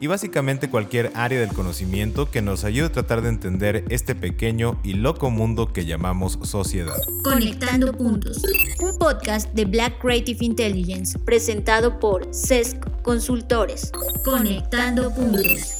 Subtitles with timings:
[0.00, 4.78] y básicamente cualquier área del conocimiento que nos ayude a tratar de entender este pequeño
[4.84, 6.96] y loco mundo que llamamos sociedad.
[7.24, 8.42] Conectando Puntos,
[8.80, 13.90] un podcast de Black Creative Intelligence presentado por CESC Consultores.
[14.24, 15.74] Conectando Puntos.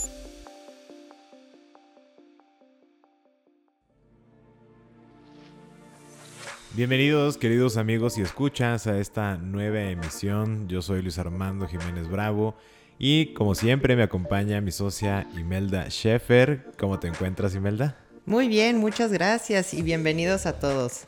[6.74, 10.68] Bienvenidos queridos amigos y escuchas a esta nueva emisión.
[10.68, 12.54] Yo soy Luis Armando Jiménez Bravo
[12.98, 16.72] y como siempre me acompaña mi socia Imelda Sheffer.
[16.78, 17.96] ¿Cómo te encuentras Imelda?
[18.26, 21.06] Muy bien, muchas gracias y bienvenidos a todos.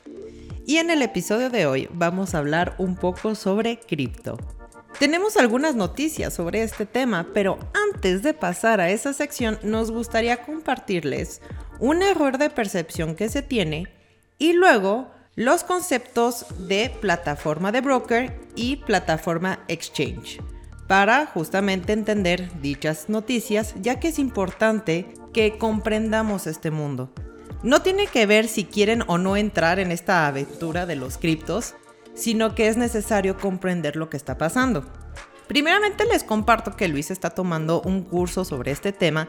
[0.66, 4.38] Y en el episodio de hoy vamos a hablar un poco sobre cripto.
[4.98, 7.58] Tenemos algunas noticias sobre este tema, pero
[7.92, 11.40] antes de pasar a esa sección nos gustaría compartirles
[11.78, 13.88] un error de percepción que se tiene
[14.38, 20.40] y luego los conceptos de plataforma de broker y plataforma exchange
[20.90, 27.12] para justamente entender dichas noticias, ya que es importante que comprendamos este mundo.
[27.62, 31.76] No tiene que ver si quieren o no entrar en esta aventura de los criptos,
[32.14, 34.84] sino que es necesario comprender lo que está pasando.
[35.46, 39.28] Primeramente les comparto que Luis está tomando un curso sobre este tema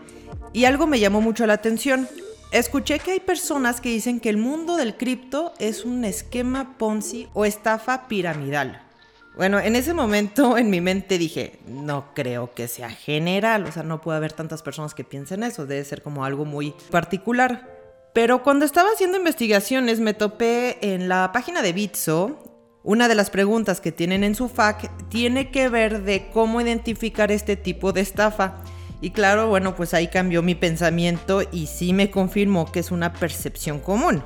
[0.54, 2.08] y algo me llamó mucho la atención.
[2.52, 7.28] Escuché que hay personas que dicen que el mundo del cripto es un esquema Ponzi
[7.36, 8.88] o estafa piramidal.
[9.36, 13.84] Bueno, en ese momento en mi mente dije, no creo que sea general, o sea,
[13.84, 17.70] no puede haber tantas personas que piensen eso, debe ser como algo muy particular.
[18.14, 22.40] Pero cuando estaba haciendo investigaciones me topé en la página de Bitso,
[22.84, 27.32] una de las preguntas que tienen en su FAQ tiene que ver de cómo identificar
[27.32, 28.56] este tipo de estafa.
[29.00, 33.14] Y claro, bueno, pues ahí cambió mi pensamiento y sí me confirmó que es una
[33.14, 34.24] percepción común.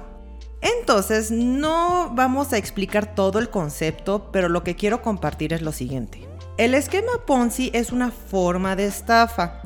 [0.65, 5.71] Entonces, no vamos a explicar todo el concepto, pero lo que quiero compartir es lo
[5.71, 6.27] siguiente.
[6.57, 9.61] El esquema Ponzi es una forma de estafa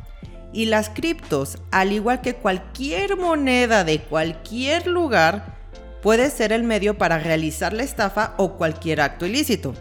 [0.52, 5.58] y las criptos, al igual que cualquier moneda de cualquier lugar,
[6.02, 9.74] puede ser el medio para realizar la estafa o cualquier acto ilícito.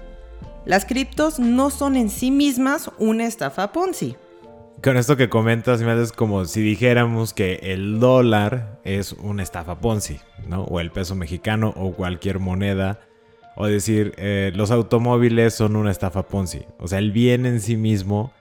[0.66, 4.16] Las criptos no son en sí mismas una estafa Ponzi.
[4.82, 10.20] Con esto que comentas, es como si dijéramos que el dólar es una estafa Ponzi,
[10.46, 10.62] ¿no?
[10.64, 13.00] O el peso mexicano o cualquier moneda.
[13.56, 16.62] O decir, eh, los automóviles son una estafa Ponzi.
[16.78, 18.32] O sea, el bien en sí mismo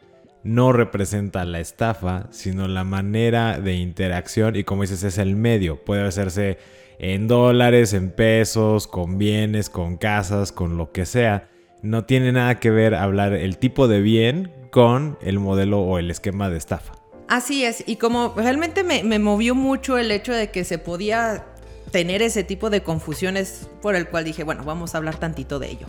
[0.43, 5.83] no representa la estafa, sino la manera de interacción y como dices, es el medio.
[5.83, 6.59] Puede hacerse
[6.99, 11.49] en dólares, en pesos, con bienes, con casas, con lo que sea.
[11.81, 16.11] No tiene nada que ver hablar el tipo de bien con el modelo o el
[16.11, 16.93] esquema de estafa.
[17.27, 21.45] Así es, y como realmente me, movió mucho el hecho de que se podía
[21.91, 25.69] tener ese tipo de confusiones por el cual dije, bueno, vamos a hablar tantito de
[25.71, 25.87] ello.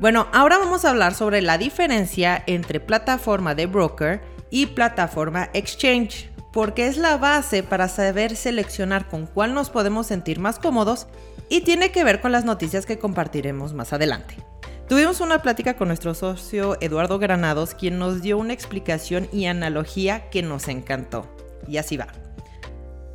[0.00, 4.20] Bueno, ahora vamos a hablar sobre la diferencia entre plataforma de broker
[4.50, 10.38] y plataforma exchange, porque es la base para saber seleccionar con cuál nos podemos sentir
[10.38, 11.08] más cómodos
[11.48, 14.36] y tiene que ver con las noticias que compartiremos más adelante.
[14.88, 20.30] Tuvimos una plática con nuestro socio Eduardo Granados, quien nos dio una explicación y analogía
[20.30, 21.28] que nos encantó.
[21.68, 22.08] Y así va.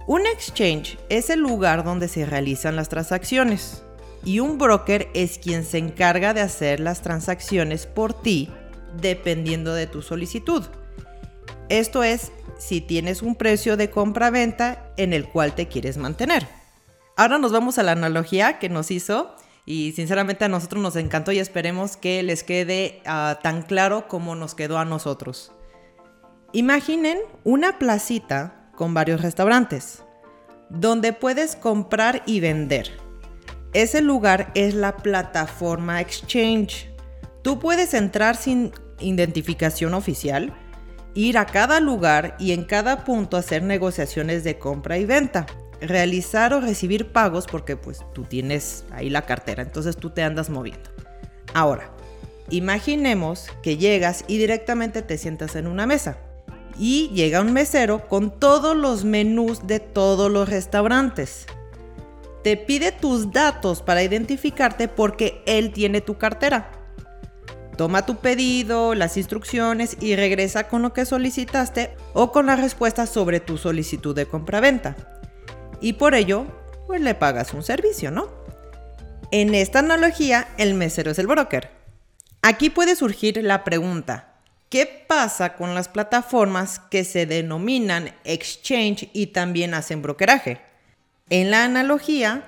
[0.06, 3.83] Un exchange es el lugar donde se realizan las transacciones
[4.23, 8.51] y un broker es quien se encarga de hacer las transacciones por ti
[9.01, 10.63] dependiendo de tu solicitud.
[11.69, 16.47] Esto es si tienes un precio de compra-venta en el cual te quieres mantener.
[17.17, 19.35] Ahora nos vamos a la analogía que nos hizo
[19.66, 24.35] y sinceramente a nosotros nos encantó y esperemos que les quede ah, tan claro como
[24.35, 25.51] nos quedó a nosotros.
[26.51, 30.03] Imaginen una placita con varios restaurantes,
[30.69, 32.91] donde puedes comprar y vender.
[33.74, 36.90] Ese lugar es la plataforma Exchange.
[37.41, 40.54] Tú puedes entrar sin identificación oficial,
[41.15, 45.45] ir a cada lugar y en cada punto hacer negociaciones de compra y venta
[45.88, 50.50] realizar o recibir pagos porque pues tú tienes ahí la cartera, entonces tú te andas
[50.50, 50.89] moviendo.
[51.53, 51.91] Ahora,
[52.50, 56.18] imaginemos que llegas y directamente te sientas en una mesa
[56.77, 61.45] y llega un mesero con todos los menús de todos los restaurantes.
[62.44, 66.71] Te pide tus datos para identificarte porque él tiene tu cartera.
[67.77, 73.07] Toma tu pedido, las instrucciones y regresa con lo que solicitaste o con la respuesta
[73.07, 74.95] sobre tu solicitud de compraventa
[75.83, 76.47] y por ello,
[76.88, 78.27] pues le pagas un servicio, ¿no?
[79.30, 81.69] En esta analogía, el mesero es el broker.
[82.41, 84.33] Aquí puede surgir la pregunta,
[84.74, 90.62] ¿Qué pasa con las plataformas que se denominan exchange y también hacen brokeraje?
[91.30, 92.44] En la analogía,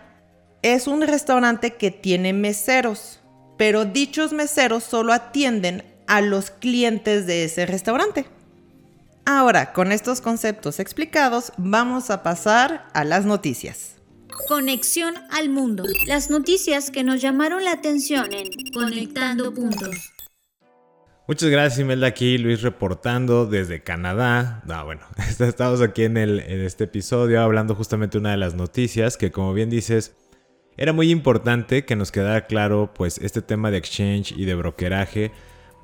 [0.63, 3.19] es un restaurante que tiene meseros,
[3.59, 8.25] pero dichos meseros solo atienden a los clientes de ese restaurante.
[9.27, 13.95] Ahora, con estos conceptos explicados, vamos a pasar a las noticias.
[14.47, 15.83] Conexión al mundo.
[16.05, 20.13] Las noticias que nos llamaron la atención en Conectando Puntos.
[21.27, 22.05] Muchas gracias, Imelda.
[22.05, 24.61] Aquí Luis reportando desde Canadá.
[24.69, 25.01] Ah, bueno,
[25.39, 29.31] estamos aquí en, el, en este episodio hablando justamente de una de las noticias que,
[29.31, 30.13] como bien dices,
[30.77, 35.31] era muy importante que nos quedara claro, pues, este tema de exchange y de brokeraje.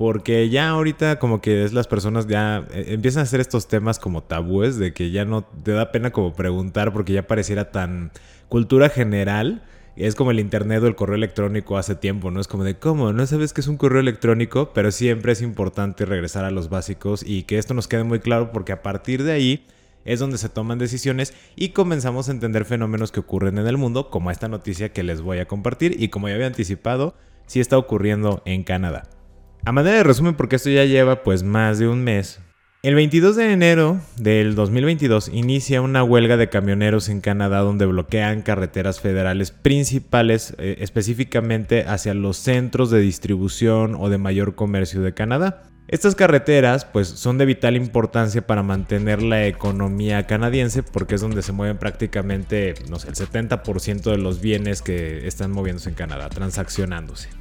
[0.01, 3.99] Porque ya ahorita como que es las personas ya eh, empiezan a hacer estos temas
[3.99, 8.09] como tabúes de que ya no te da pena como preguntar porque ya pareciera tan
[8.49, 9.61] cultura general
[9.95, 12.41] es como el internet o el correo electrónico hace tiempo, ¿no?
[12.41, 13.13] Es como de, ¿cómo?
[13.13, 17.21] No sabes que es un correo electrónico, pero siempre es importante regresar a los básicos
[17.23, 19.67] y que esto nos quede muy claro porque a partir de ahí
[20.03, 24.09] es donde se toman decisiones y comenzamos a entender fenómenos que ocurren en el mundo,
[24.09, 27.13] como esta noticia que les voy a compartir y como ya había anticipado,
[27.45, 29.20] sí está ocurriendo en Canadá.
[29.63, 32.39] A manera de resumen, porque esto ya lleva pues más de un mes,
[32.83, 38.41] el 22 de enero del 2022 inicia una huelga de camioneros en Canadá donde bloquean
[38.41, 45.13] carreteras federales principales eh, específicamente hacia los centros de distribución o de mayor comercio de
[45.13, 45.61] Canadá.
[45.89, 51.43] Estas carreteras pues son de vital importancia para mantener la economía canadiense porque es donde
[51.43, 56.29] se mueven prácticamente no sé, el 70% de los bienes que están moviéndose en Canadá,
[56.29, 57.40] transaccionándose.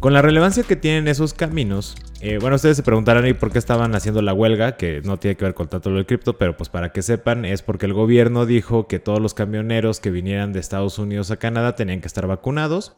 [0.00, 3.58] Con la relevancia que tienen esos caminos, eh, bueno, ustedes se preguntarán ¿y por qué
[3.58, 4.78] estaban haciendo la huelga?
[4.78, 7.44] Que no tiene que ver con tanto lo del cripto, pero pues para que sepan,
[7.44, 11.36] es porque el gobierno dijo que todos los camioneros que vinieran de Estados Unidos a
[11.36, 12.96] Canadá tenían que estar vacunados.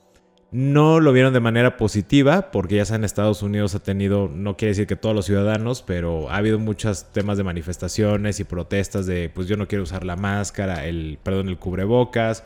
[0.52, 4.70] No lo vieron de manera positiva, porque ya saben, Estados Unidos ha tenido, no quiere
[4.70, 9.28] decir que todos los ciudadanos, pero ha habido muchos temas de manifestaciones y protestas de,
[9.28, 12.44] pues yo no quiero usar la máscara, el, perdón, el cubrebocas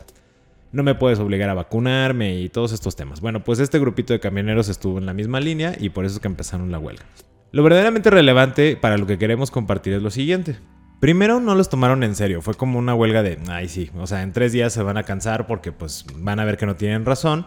[0.71, 3.21] no me puedes obligar a vacunarme y todos estos temas.
[3.21, 6.21] Bueno, pues este grupito de camioneros estuvo en la misma línea y por eso es
[6.21, 7.05] que empezaron la huelga.
[7.51, 10.57] Lo verdaderamente relevante para lo que queremos compartir es lo siguiente.
[10.99, 14.23] Primero no los tomaron en serio, fue como una huelga de, ay sí, o sea,
[14.23, 17.05] en tres días se van a cansar porque pues van a ver que no tienen
[17.05, 17.45] razón.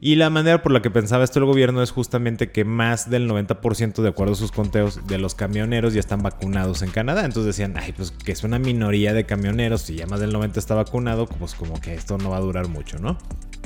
[0.00, 3.28] Y la manera por la que pensaba esto el gobierno es justamente que más del
[3.30, 7.24] 90% de acuerdo a sus conteos de los camioneros ya están vacunados en Canadá.
[7.24, 10.58] Entonces decían, ay, pues que es una minoría de camioneros, si ya más del 90%
[10.58, 13.16] está vacunado, pues como que esto no va a durar mucho, ¿no?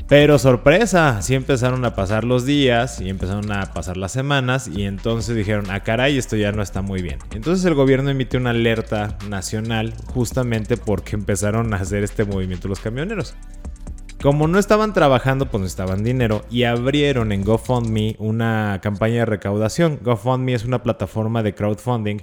[0.08, 4.82] Pero sorpresa, sí empezaron a pasar los días y empezaron a pasar las semanas y
[4.82, 7.20] entonces dijeron, ah caray, esto ya no está muy bien.
[7.32, 12.80] Entonces el gobierno emitió una alerta nacional justamente porque empezaron a hacer este movimiento los
[12.80, 13.36] camioneros.
[14.22, 19.98] Como no estaban trabajando, pues necesitaban dinero y abrieron en GoFundMe una campaña de recaudación.
[20.02, 22.18] GoFundMe es una plataforma de crowdfunding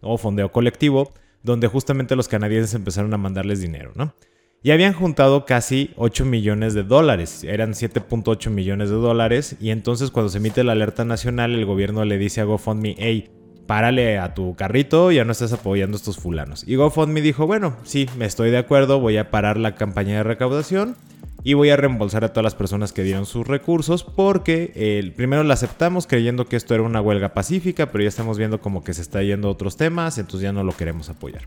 [0.00, 1.12] o fondeo colectivo
[1.42, 4.14] donde justamente los canadienses empezaron a mandarles dinero, ¿no?
[4.62, 10.10] Y habían juntado casi 8 millones de dólares, eran 7.8 millones de dólares y entonces
[10.10, 13.30] cuando se emite la alerta nacional el gobierno le dice a GoFundMe, hey,
[13.66, 16.66] párale a tu carrito, ya no estás apoyando a estos fulanos.
[16.66, 20.22] Y GoFundMe dijo, bueno, sí, me estoy de acuerdo, voy a parar la campaña de
[20.22, 20.96] recaudación
[21.44, 25.42] y voy a reembolsar a todas las personas que dieron sus recursos porque el primero
[25.42, 28.94] la aceptamos creyendo que esto era una huelga pacífica, pero ya estamos viendo como que
[28.94, 31.42] se está yendo a otros temas, entonces ya no lo queremos apoyar.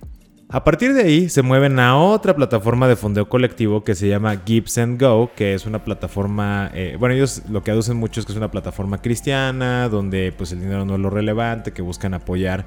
[0.47, 4.43] A partir de ahí se mueven a otra plataforma de fondeo colectivo que se llama
[4.45, 8.31] Gibbs Go, que es una plataforma, eh, bueno, ellos lo que aducen mucho es que
[8.31, 12.65] es una plataforma cristiana, donde pues el dinero no es lo relevante, que buscan apoyar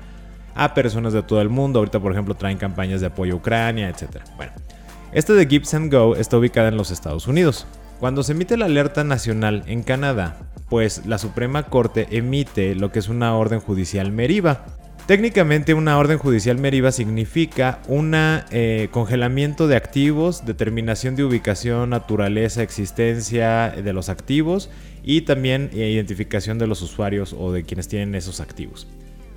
[0.57, 1.79] a personas de todo el mundo.
[1.79, 4.23] Ahorita, por ejemplo, traen campañas de apoyo a Ucrania, etc.
[4.37, 4.53] Bueno,
[5.13, 7.67] esta de Gibbs Go está ubicada en los Estados Unidos.
[7.99, 10.37] Cuando se emite la alerta nacional en Canadá,
[10.69, 14.67] pues la Suprema Corte emite lo que es una orden judicial meriva.
[15.07, 22.63] Técnicamente una orden judicial meriva significa un eh, congelamiento de activos, determinación de ubicación, naturaleza,
[22.63, 24.69] existencia de los activos
[25.03, 28.87] y también eh, identificación de los usuarios o de quienes tienen esos activos.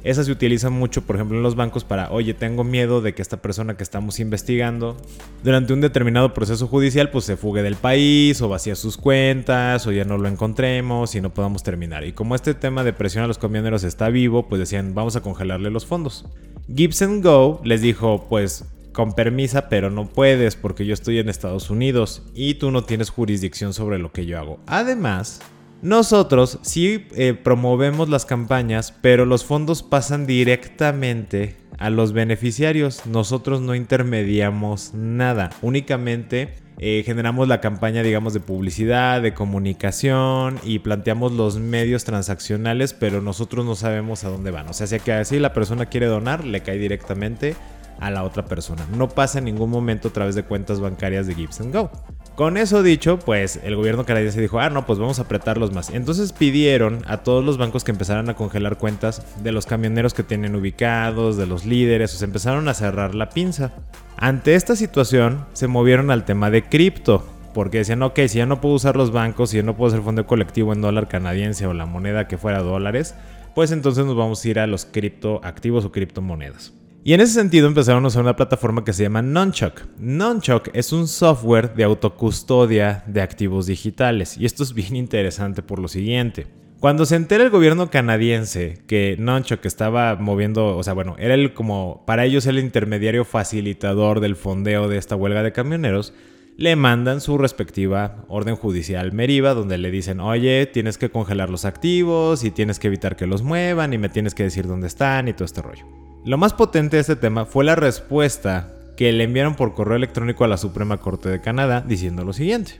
[0.03, 3.21] Esa se utiliza mucho, por ejemplo, en los bancos para, oye, tengo miedo de que
[3.21, 4.97] esta persona que estamos investigando
[5.43, 9.91] durante un determinado proceso judicial, pues se fugue del país o vacía sus cuentas o
[9.91, 12.03] ya no lo encontremos y no podamos terminar.
[12.03, 15.21] Y como este tema de presión a los camioneros está vivo, pues decían, vamos a
[15.21, 16.25] congelarle los fondos.
[16.73, 21.69] Gibson Go les dijo, pues con permisa, pero no puedes porque yo estoy en Estados
[21.69, 24.59] Unidos y tú no tienes jurisdicción sobre lo que yo hago.
[24.67, 25.41] Además,
[25.81, 33.05] nosotros sí eh, promovemos las campañas, pero los fondos pasan directamente a los beneficiarios.
[33.07, 35.49] Nosotros no intermediamos nada.
[35.63, 42.93] Únicamente eh, generamos la campaña, digamos, de publicidad, de comunicación y planteamos los medios transaccionales,
[42.93, 44.69] pero nosotros no sabemos a dónde van.
[44.69, 47.55] O sea, si así la persona quiere donar, le cae directamente
[47.99, 48.85] a la otra persona.
[48.95, 51.91] No pasa en ningún momento a través de cuentas bancarias de Gibbs Go.
[52.35, 55.89] Con eso dicho, pues el gobierno canadiense dijo, ah, no, pues vamos a apretarlos más.
[55.89, 60.23] Entonces pidieron a todos los bancos que empezaran a congelar cuentas de los camioneros que
[60.23, 63.73] tienen ubicados, de los líderes, o se empezaron a cerrar la pinza.
[64.17, 68.61] Ante esta situación, se movieron al tema de cripto, porque decían, ok, si ya no
[68.61, 71.73] puedo usar los bancos, si ya no puedo hacer fondo colectivo en dólar canadiense o
[71.73, 73.13] la moneda que fuera dólares,
[73.53, 76.73] pues entonces nos vamos a ir a los criptoactivos o criptomonedas.
[77.03, 79.81] Y en ese sentido empezaron a usar una plataforma que se llama Nonchok.
[79.97, 84.37] Nonchok es un software de autocustodia de activos digitales.
[84.37, 86.45] Y esto es bien interesante por lo siguiente.
[86.79, 91.55] Cuando se entera el gobierno canadiense que Nonchok estaba moviendo, o sea, bueno, era el
[91.55, 96.13] como para ellos el intermediario facilitador del fondeo de esta huelga de camioneros,
[96.57, 101.65] le mandan su respectiva orden judicial Meriva, donde le dicen, oye, tienes que congelar los
[101.65, 105.27] activos y tienes que evitar que los muevan y me tienes que decir dónde están
[105.27, 106.10] y todo este rollo.
[106.23, 110.43] Lo más potente de este tema fue la respuesta que le enviaron por correo electrónico
[110.43, 112.79] a la Suprema Corte de Canadá diciendo lo siguiente.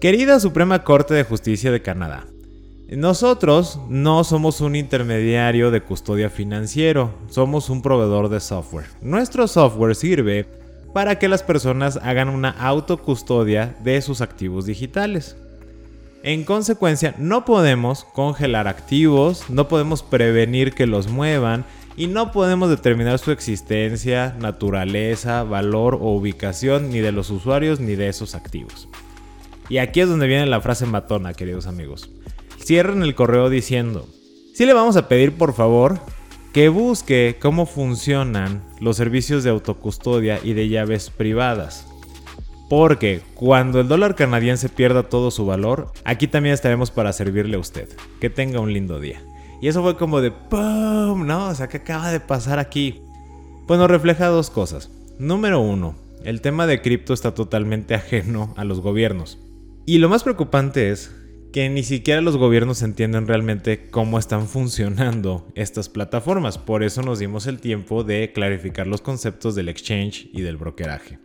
[0.00, 2.26] Querida Suprema Corte de Justicia de Canadá,
[2.88, 8.86] nosotros no somos un intermediario de custodia financiero, somos un proveedor de software.
[9.02, 10.46] Nuestro software sirve
[10.94, 15.36] para que las personas hagan una autocustodia de sus activos digitales.
[16.22, 21.64] En consecuencia, no podemos congelar activos, no podemos prevenir que los muevan
[21.98, 27.96] y no podemos determinar su existencia, naturaleza, valor o ubicación ni de los usuarios ni
[27.96, 28.88] de esos activos.
[29.68, 32.08] Y aquí es donde viene la frase matona, queridos amigos.
[32.64, 34.06] Cierren el correo diciendo,
[34.54, 35.98] si le vamos a pedir por favor
[36.52, 41.88] que busque cómo funcionan los servicios de autocustodia y de llaves privadas.
[42.70, 47.60] Porque cuando el dólar canadiense pierda todo su valor, aquí también estaremos para servirle a
[47.60, 47.88] usted.
[48.20, 49.20] Que tenga un lindo día.
[49.60, 51.26] Y eso fue como de ¡pum!
[51.26, 51.48] ¿No?
[51.48, 53.02] O sea, ¿qué acaba de pasar aquí?
[53.66, 54.90] Bueno, refleja dos cosas.
[55.18, 59.38] Número uno, el tema de cripto está totalmente ajeno a los gobiernos.
[59.86, 61.14] Y lo más preocupante es
[61.52, 66.58] que ni siquiera los gobiernos entienden realmente cómo están funcionando estas plataformas.
[66.58, 71.18] Por eso nos dimos el tiempo de clarificar los conceptos del exchange y del brokeraje.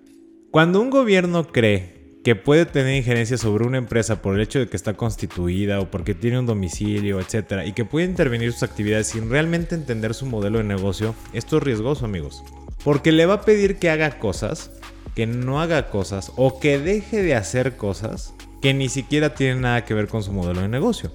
[0.49, 4.67] Cuando un gobierno cree que puede tener injerencia sobre una empresa por el hecho de
[4.67, 7.65] que está constituida o porque tiene un domicilio, etc.
[7.65, 11.63] y que puede intervenir sus actividades sin realmente entender su modelo de negocio, esto es
[11.63, 12.43] riesgoso, amigos.
[12.83, 14.71] Porque le va a pedir que haga cosas,
[15.15, 19.83] que no haga cosas o que deje de hacer cosas que ni siquiera tienen nada
[19.83, 21.11] que ver con su modelo de negocio.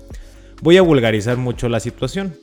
[0.61, 2.37] Voy a vulgarizar mucho la situación.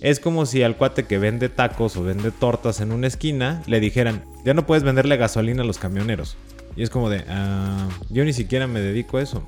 [0.00, 3.80] Es como si al cuate que vende tacos o vende tortas en una esquina le
[3.80, 6.36] dijeran, ya no puedes venderle gasolina a los camioneros.
[6.76, 9.42] Y es como de, ah, yo ni siquiera me dedico a eso.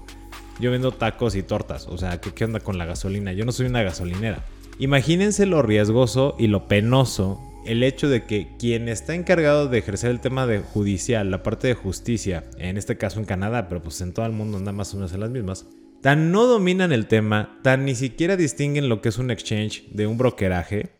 [0.60, 1.86] Yo vendo tacos y tortas.
[1.86, 3.32] O sea, ¿qué, ¿qué onda con la gasolina?
[3.32, 4.44] Yo no soy una gasolinera.
[4.78, 10.10] Imagínense lo riesgoso y lo penoso el hecho de que quien está encargado de ejercer
[10.10, 14.00] el tema de judicial, la parte de justicia, en este caso en Canadá, pero pues
[14.00, 15.66] en todo el mundo anda más menos en las mismas,
[16.00, 20.06] tan no dominan el tema, tan ni siquiera distinguen lo que es un exchange de
[20.06, 20.97] un brokeraje,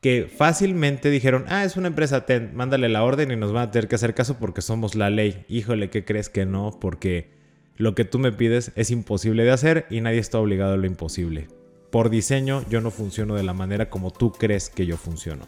[0.00, 3.70] que fácilmente dijeron, ah, es una empresa, ten, mándale la orden y nos van a
[3.70, 5.44] tener que hacer caso porque somos la ley.
[5.48, 6.78] Híjole, ¿qué crees que no?
[6.80, 7.30] Porque
[7.76, 10.86] lo que tú me pides es imposible de hacer y nadie está obligado a lo
[10.86, 11.48] imposible.
[11.90, 15.46] Por diseño yo no funciono de la manera como tú crees que yo funciono.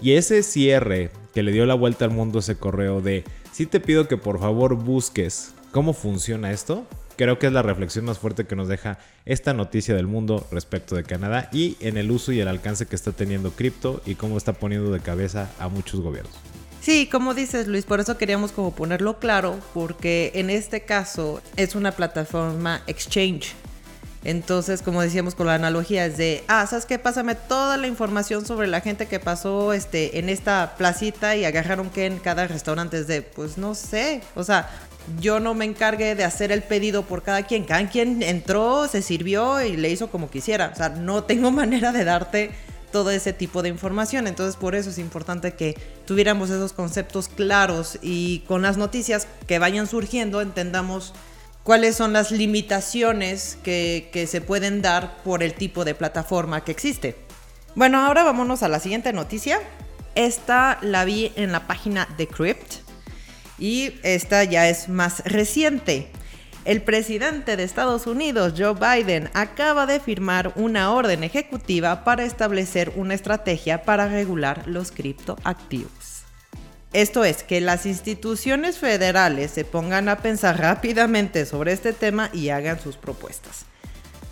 [0.00, 3.80] Y ese cierre que le dio la vuelta al mundo ese correo de, si te
[3.80, 6.86] pido que por favor busques cómo funciona esto,
[7.18, 10.94] creo que es la reflexión más fuerte que nos deja esta noticia del mundo respecto
[10.94, 14.38] de Canadá y en el uso y el alcance que está teniendo cripto y cómo
[14.38, 16.32] está poniendo de cabeza a muchos gobiernos.
[16.80, 21.74] Sí, como dices Luis, por eso queríamos como ponerlo claro, porque en este caso es
[21.74, 23.52] una plataforma exchange.
[24.24, 26.98] Entonces, como decíamos con la analogía, es de, ah, ¿sabes qué?
[26.98, 31.88] Pásame toda la información sobre la gente que pasó este, en esta placita y agarraron
[31.90, 32.98] que en cada restaurante.
[32.98, 34.20] Es de, pues no sé.
[34.34, 34.68] O sea,
[35.20, 37.64] yo no me encargué de hacer el pedido por cada quien.
[37.64, 40.70] Cada quien entró, se sirvió y le hizo como quisiera.
[40.72, 42.50] O sea, no tengo manera de darte
[42.92, 44.26] todo ese tipo de información.
[44.26, 49.58] Entonces, por eso es importante que tuviéramos esos conceptos claros y con las noticias que
[49.58, 51.12] vayan surgiendo entendamos
[51.62, 56.72] cuáles son las limitaciones que, que se pueden dar por el tipo de plataforma que
[56.72, 57.16] existe.
[57.74, 59.60] Bueno, ahora vámonos a la siguiente noticia.
[60.14, 62.87] Esta la vi en la página de Crypt
[63.58, 66.08] y esta ya es más reciente.
[66.64, 72.92] El presidente de Estados Unidos, Joe Biden, acaba de firmar una orden ejecutiva para establecer
[72.96, 76.24] una estrategia para regular los criptoactivos.
[76.92, 82.48] Esto es, que las instituciones federales se pongan a pensar rápidamente sobre este tema y
[82.48, 83.67] hagan sus propuestas.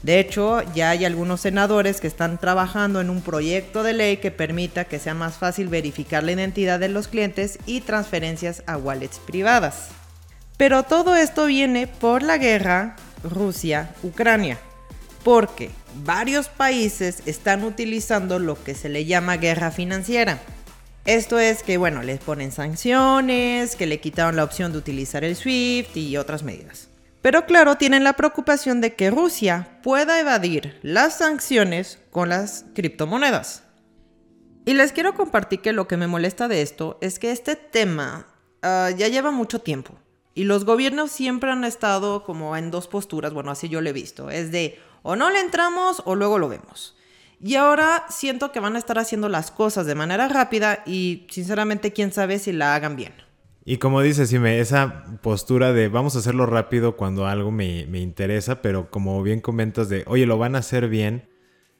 [0.07, 4.31] De hecho, ya hay algunos senadores que están trabajando en un proyecto de ley que
[4.31, 9.19] permita que sea más fácil verificar la identidad de los clientes y transferencias a wallets
[9.19, 9.89] privadas.
[10.57, 12.95] Pero todo esto viene por la guerra
[13.25, 14.61] Rusia-Ucrania,
[15.25, 15.71] porque
[16.05, 20.39] varios países están utilizando lo que se le llama guerra financiera.
[21.05, 25.35] Esto es que, bueno, les ponen sanciones, que le quitaron la opción de utilizar el
[25.35, 26.91] SWIFT y otras medidas.
[27.26, 33.64] Pero claro, tienen la preocupación de que Rusia pueda evadir las sanciones con las criptomonedas.
[34.64, 38.28] Y les quiero compartir que lo que me molesta de esto es que este tema
[38.62, 39.95] ah, ya lleva mucho tiempo.
[40.35, 43.92] Y los gobiernos siempre han estado como en dos posturas, bueno, así yo lo he
[43.92, 44.30] visto.
[44.30, 46.97] Es de o no le entramos o luego lo vemos.
[47.42, 51.92] Y ahora siento que van a estar haciendo las cosas de manera rápida y sinceramente
[51.92, 53.25] quién sabe si la hagan bien.
[53.68, 58.62] Y como dices, esa postura de vamos a hacerlo rápido cuando algo me, me, interesa,
[58.62, 61.28] pero como bien comentas de, oye, lo van a hacer bien,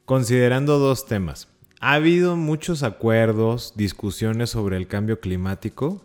[0.05, 1.49] considerando dos temas.
[1.81, 6.05] Ha habido muchos acuerdos, discusiones sobre el cambio climático,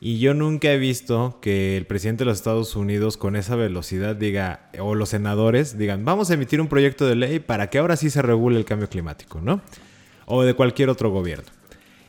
[0.00, 4.16] y yo nunca he visto que el presidente de los Estados Unidos con esa velocidad
[4.16, 7.96] diga, o los senadores digan, vamos a emitir un proyecto de ley para que ahora
[7.96, 9.60] sí se regule el cambio climático, ¿no?
[10.24, 11.57] O de cualquier otro gobierno.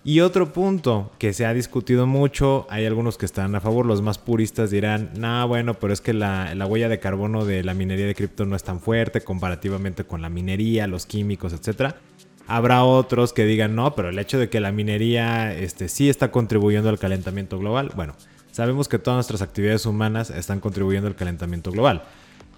[0.03, 4.01] Y otro punto que se ha discutido mucho, hay algunos que están a favor, los
[4.01, 8.06] más puristas dirán, no, bueno, pero es que la, huella de carbono de la minería
[8.06, 11.96] de cripto no es tan fuerte comparativamente con la minería, los químicos, etc.
[12.48, 16.32] Habrá otros que digan, no, pero el hecho de que la minería este, sí está
[16.32, 18.15] contribuyendo al calentamiento global, bueno,
[18.51, 22.03] sabemos que todas nuestras actividades humanas están contribuyendo al calentamiento global.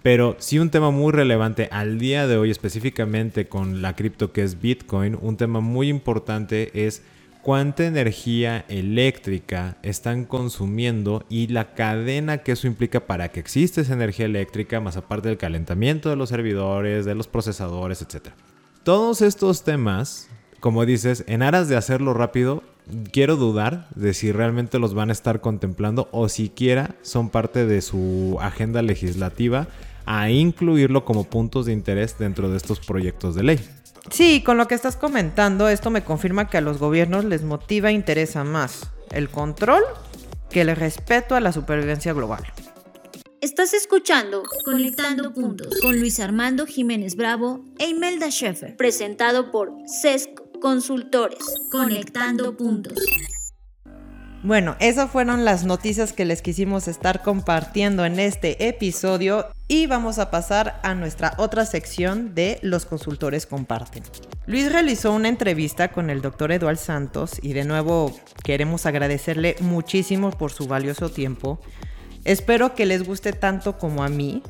[0.03, 4.43] Pero sí un tema muy relevante al día de hoy, específicamente con la cripto que
[4.43, 7.03] es Bitcoin, un tema muy importante es
[7.41, 13.93] cuánta energía eléctrica están consumiendo y la cadena que eso implica para que exista esa
[13.93, 18.29] energía eléctrica, más aparte del calentamiento de los servidores, de los procesadores, etc.
[18.83, 20.29] Todos estos temas,
[20.59, 22.63] como dices, en aras de hacerlo rápido,
[23.11, 27.81] quiero dudar de si realmente los van a estar contemplando o siquiera son parte de
[27.81, 29.67] su agenda legislativa
[30.05, 33.59] a incluirlo como puntos de interés dentro de estos proyectos de ley.
[34.09, 37.89] Sí, con lo que estás comentando, esto me confirma que a los gobiernos les motiva
[37.89, 39.83] e interesa más el control
[40.49, 42.43] que el respeto a la supervivencia global.
[43.41, 50.29] Estás escuchando Conectando Puntos con Luis Armando Jiménez Bravo e Imelda Schaeffer, presentado por CESC
[50.59, 51.39] Consultores.
[51.71, 52.99] Conectando Puntos.
[54.43, 60.17] Bueno, esas fueron las noticias que les quisimos estar compartiendo en este episodio y vamos
[60.17, 64.01] a pasar a nuestra otra sección de Los consultores comparten.
[64.47, 70.31] Luis realizó una entrevista con el doctor Eduardo Santos y de nuevo queremos agradecerle muchísimo
[70.31, 71.59] por su valioso tiempo.
[72.23, 74.41] Espero que les guste tanto como a mí.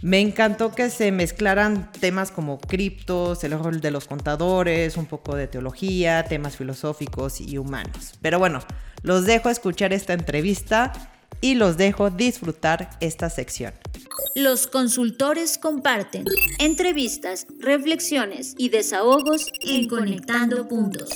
[0.00, 5.36] Me encantó que se mezclaran temas como criptos, el rol de los contadores, un poco
[5.36, 8.14] de teología, temas filosóficos y humanos.
[8.22, 8.60] Pero bueno,
[9.02, 10.92] los dejo escuchar esta entrevista
[11.40, 13.72] y los dejo disfrutar esta sección.
[14.34, 16.24] Los consultores comparten
[16.58, 21.10] entrevistas, reflexiones y desahogos en Conectando Puntos.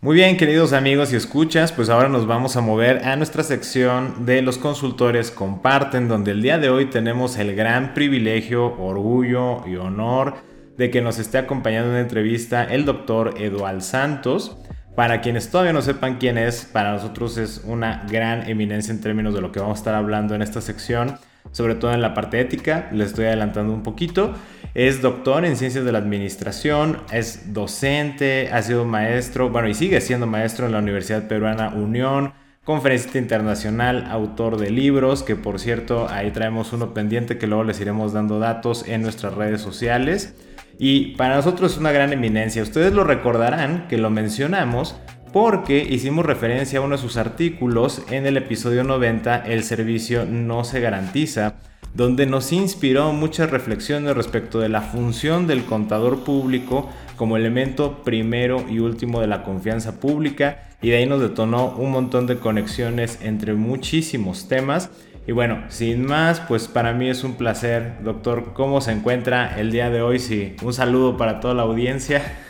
[0.00, 4.24] Muy bien, queridos amigos y escuchas, pues ahora nos vamos a mover a nuestra sección
[4.26, 9.74] de los consultores comparten, donde el día de hoy tenemos el gran privilegio, orgullo y
[9.74, 10.36] honor
[10.76, 14.56] de que nos esté acompañando en la entrevista el doctor Eduard Santos.
[14.98, 19.32] Para quienes todavía no sepan quién es, para nosotros es una gran eminencia en términos
[19.32, 21.20] de lo que vamos a estar hablando en esta sección,
[21.52, 24.34] sobre todo en la parte ética, les estoy adelantando un poquito.
[24.74, 30.00] Es doctor en ciencias de la administración, es docente, ha sido maestro, bueno, y sigue
[30.00, 32.32] siendo maestro en la Universidad Peruana Unión,
[32.64, 37.80] conferencista internacional, autor de libros, que por cierto ahí traemos uno pendiente que luego les
[37.80, 40.34] iremos dando datos en nuestras redes sociales.
[40.78, 42.62] Y para nosotros es una gran eminencia.
[42.62, 44.96] Ustedes lo recordarán que lo mencionamos
[45.32, 50.64] porque hicimos referencia a uno de sus artículos en el episodio 90, El servicio no
[50.64, 51.56] se garantiza,
[51.94, 58.64] donde nos inspiró muchas reflexiones respecto de la función del contador público como elemento primero
[58.68, 63.18] y último de la confianza pública y de ahí nos detonó un montón de conexiones
[63.22, 64.90] entre muchísimos temas
[65.28, 69.70] y bueno, sin más, pues para mí es un placer, doctor, ¿cómo se encuentra el
[69.70, 70.18] día de hoy?
[70.20, 72.40] Sí, un saludo para toda la audiencia.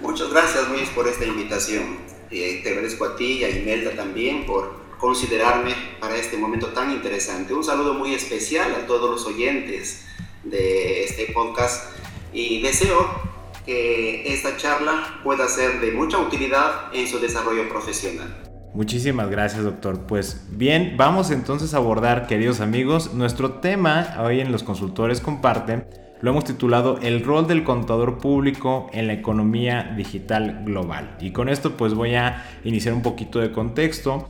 [0.00, 1.98] Muchas gracias Luis por esta invitación.
[2.30, 7.52] Te agradezco a ti y a Imelda también por considerarme para este momento tan interesante.
[7.52, 10.04] Un saludo muy especial a todos los oyentes
[10.44, 11.90] de este podcast
[12.32, 13.04] y deseo
[13.66, 18.53] que esta charla pueda ser de mucha utilidad en su desarrollo profesional.
[18.74, 20.00] Muchísimas gracias, doctor.
[20.00, 25.86] Pues bien, vamos entonces a abordar, queridos amigos, nuestro tema hoy en los consultores comparten.
[26.20, 31.16] Lo hemos titulado El rol del contador público en la economía digital global.
[31.20, 34.28] Y con esto pues voy a iniciar un poquito de contexto.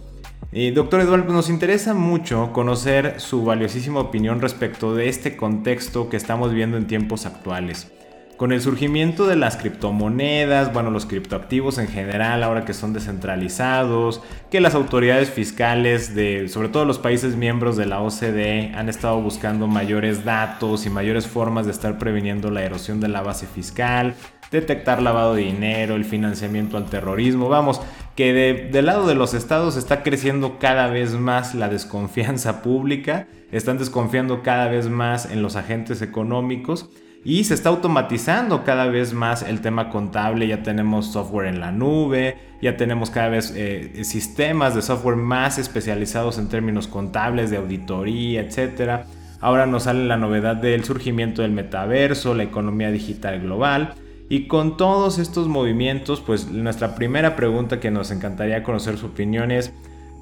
[0.74, 6.52] Doctor Eduardo, nos interesa mucho conocer su valiosísima opinión respecto de este contexto que estamos
[6.52, 7.90] viendo en tiempos actuales.
[8.37, 14.23] Con el surgimiento de las criptomonedas, bueno, los criptoactivos en general, ahora que son descentralizados,
[14.51, 19.20] que las autoridades fiscales de, sobre todo los países miembros de la OCDE, han estado
[19.20, 24.16] buscando mayores datos y mayores formas de estar previniendo la erosión de la base fiscal,
[24.51, 27.81] detectar lavado de dinero, el financiamiento al terrorismo, vamos,
[28.16, 28.33] que
[28.73, 34.42] del lado de los estados está creciendo cada vez más la desconfianza pública, están desconfiando
[34.42, 36.90] cada vez más en los agentes económicos
[37.25, 41.73] y se está automatizando cada vez más el tema contable, ya tenemos software en la
[41.73, 47.57] nube, ya tenemos cada vez eh, sistemas de software más especializados en términos contables, de
[47.57, 49.07] auditoría, etc.
[49.41, 53.95] Ahora nos sale la novedad del surgimiento del metaverso, la economía digital global.
[54.29, 59.51] Y con todos estos movimientos, pues nuestra primera pregunta que nos encantaría conocer su opinión
[59.51, 59.73] es,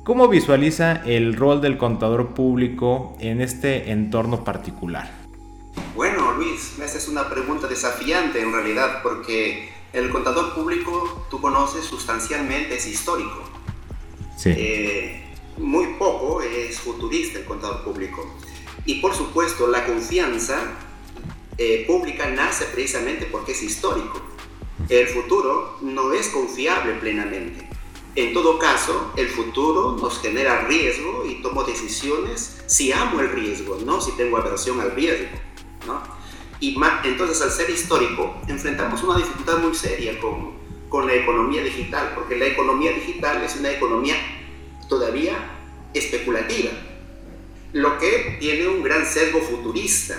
[0.05, 5.22] ¿cómo visualiza el rol del contador público en este entorno particular?
[5.95, 11.85] Bueno, Luis, esa es una pregunta desafiante en realidad, porque el contador público, tú conoces,
[11.85, 13.43] sustancialmente es histórico.
[14.37, 14.51] Sí.
[14.57, 15.23] Eh,
[15.59, 18.27] muy poco es futurista el contador público.
[18.87, 20.59] Y por supuesto, la confianza
[21.59, 24.21] eh, pública nace precisamente porque es histórico.
[24.89, 27.69] El futuro no es confiable plenamente.
[28.15, 33.79] En todo caso, el futuro nos genera riesgo y tomo decisiones si amo el riesgo,
[33.87, 35.29] no si tengo aversión al riesgo.
[36.61, 40.53] Y entonces al ser histórico enfrentamos una dificultad muy seria con,
[40.89, 44.15] con la economía digital, porque la economía digital es una economía
[44.89, 45.37] todavía
[45.95, 46.71] especulativa,
[47.73, 50.17] lo que tiene un gran sesgo futurista.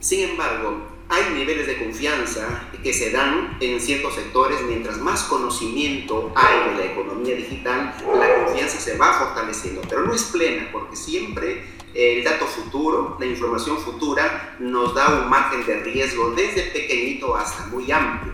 [0.00, 6.32] Sin embargo, hay niveles de confianza que se dan en ciertos sectores, mientras más conocimiento
[6.34, 10.96] hay de la economía digital, la confianza se va fortaleciendo, pero no es plena, porque
[10.96, 17.36] siempre el dato futuro, la información futura, nos da un margen de riesgo desde pequeñito
[17.36, 18.32] hasta muy amplio.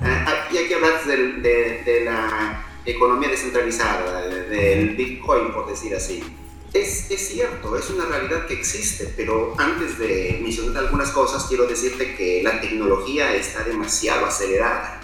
[0.00, 1.16] Ah, y aquí hablas de,
[1.84, 6.22] de, la economía descentralizada, del Bitcoin, por decir así.
[6.72, 11.66] Es, es, cierto, es una realidad que existe, pero antes de mencionar algunas cosas, quiero
[11.66, 15.00] decirte que la tecnología está demasiado acelerada,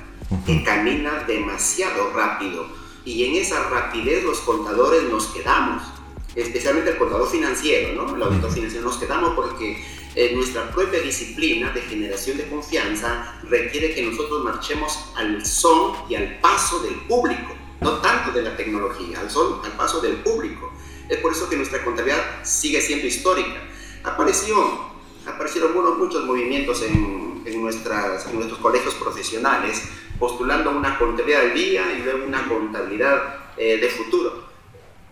[0.47, 2.67] que camina demasiado rápido,
[3.05, 5.83] y en esa rapidez los contadores nos quedamos
[6.43, 8.15] especialmente el contador financiero, ¿no?
[8.15, 13.95] el auditor financiero, nos quedamos porque eh, nuestra propia disciplina de generación de confianza requiere
[13.95, 19.21] que nosotros marchemos al son y al paso del público, no tanto de la tecnología,
[19.21, 20.73] al son, al paso del público.
[21.09, 23.63] Es por eso que nuestra contabilidad sigue siendo histórica.
[24.05, 24.57] Apareció,
[25.27, 29.83] aparecieron muchos movimientos en, en, nuestras, en nuestros colegios profesionales
[30.19, 34.48] postulando una contabilidad al día y luego una contabilidad eh, de futuro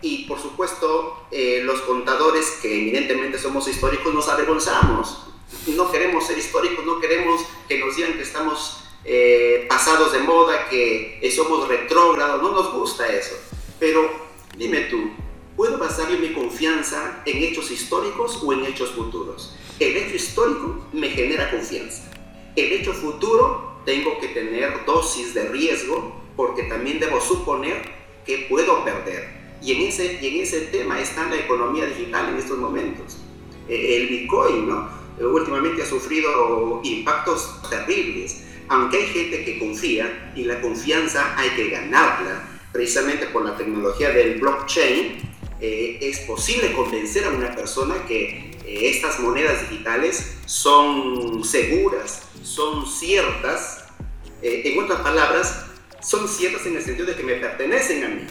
[0.01, 5.23] y por supuesto, eh, los contadores que evidentemente somos históricos nos avergonzamos.
[5.67, 10.67] No queremos ser históricos, no queremos que nos digan que estamos eh, pasados de moda,
[10.69, 13.35] que eh, somos retrógrados, no nos gusta eso.
[13.79, 14.09] Pero
[14.55, 15.11] dime tú,
[15.55, 19.55] ¿puedo basar mi confianza en hechos históricos o en hechos futuros?
[19.79, 22.11] El hecho histórico me genera confianza.
[22.55, 27.81] El hecho futuro tengo que tener dosis de riesgo porque también debo suponer
[28.25, 29.36] que puedo perder.
[29.61, 33.17] Y en ese, y en ese tema está la economía digital en estos momentos.
[33.67, 34.89] Eh, el Bitcoin, ¿no?
[35.19, 41.49] Eh, últimamente ha sufrido impactos terribles, aunque hay gente que confía y la confianza hay
[41.51, 42.47] que ganarla.
[42.71, 45.17] Precisamente por la tecnología del blockchain,
[45.59, 53.85] eh, es posible convencer a una persona que estas monedas digitales son seguras, son ciertas.
[54.41, 55.65] en otras palabras,
[56.01, 58.27] son ciertas en el sentido de que me pertenecen a mí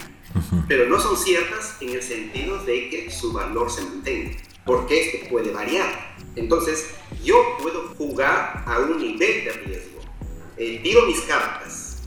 [0.69, 5.29] pero no son ciertas en el sentido de que su valor se mantenga, porque esto
[5.31, 6.17] puede variar.
[6.35, 6.91] Entonces,
[7.23, 10.01] yo puedo jugar a un nivel de riesgo.
[10.57, 12.03] Eh, tiro mis cartas.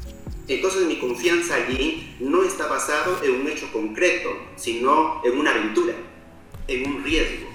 [0.48, 5.94] Entonces, mi confianza allí no está basado en un hecho concreto, sino en una aventura,
[6.68, 7.48] en un riesgo.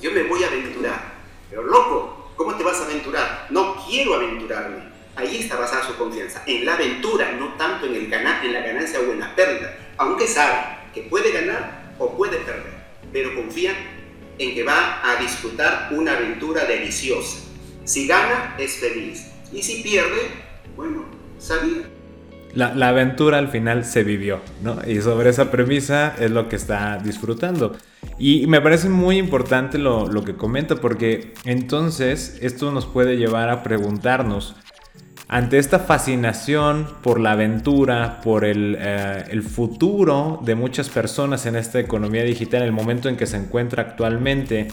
[0.00, 1.12] Yo me voy a aventurar.
[1.48, 3.46] Pero loco, ¿cómo te vas a aventurar?
[3.50, 4.92] No quiero aventurarme.
[5.14, 8.98] Ahí está basada su confianza, en la aventura, no tanto en, el en la ganancia
[9.00, 10.56] o en la pérdida aunque sabe
[10.92, 12.74] que puede ganar o puede perder,
[13.12, 13.72] pero confía
[14.38, 17.38] en que va a disfrutar una aventura deliciosa.
[17.84, 19.30] Si gana, es feliz.
[19.52, 20.42] Y si pierde,
[20.76, 21.04] Bueno,
[21.38, 21.82] sabía.
[22.54, 24.78] La, la, aventura al final se vivió, ¿no?
[24.86, 27.76] Y sobre esa premisa es lo que está disfrutando.
[28.18, 33.48] Y me parece muy importante lo, lo que comenta porque entonces esto nos puede llevar
[33.48, 34.56] a preguntarnos,
[35.32, 41.56] ante esta fascinación por la aventura, por el, eh, el, futuro de muchas personas en
[41.56, 44.68] esta economía digital, en el momento en que se encuentra actualmente,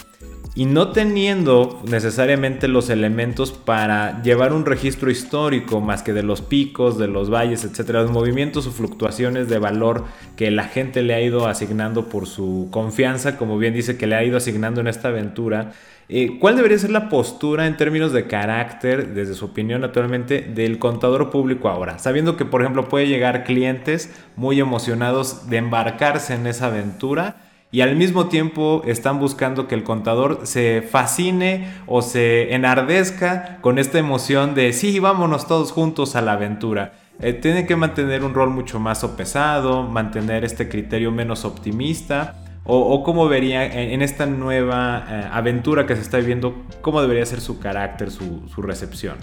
[0.56, 6.42] y no teniendo necesariamente los elementos para llevar un registro histórico más que de los
[6.42, 11.14] picos, de los valles, etcétera, los movimientos o fluctuaciones de valor que la gente le
[11.14, 14.88] ha ido asignando por su confianza, como bien dice que le ha ido asignando en
[14.88, 15.74] esta aventura,
[16.12, 20.80] eh, ¿Cuál debería ser la postura en términos de carácter, desde su opinión naturalmente, del
[20.80, 22.00] contador público ahora?
[22.00, 27.82] Sabiendo que, por ejemplo, puede llegar clientes muy emocionados de embarcarse en esa aventura y
[27.82, 34.00] al mismo tiempo están buscando que el contador se fascine o se enardezca con esta
[34.00, 36.94] emoción de sí, vámonos todos juntos a la aventura.
[37.22, 42.36] Eh, tiene que mantener un rol mucho más pesado, mantener este criterio menos optimista
[42.72, 47.42] o, cómo vería en, esta nueva eh, aventura que se está viviendo, cómo debería ser
[47.42, 49.18] su carácter, su, recepción.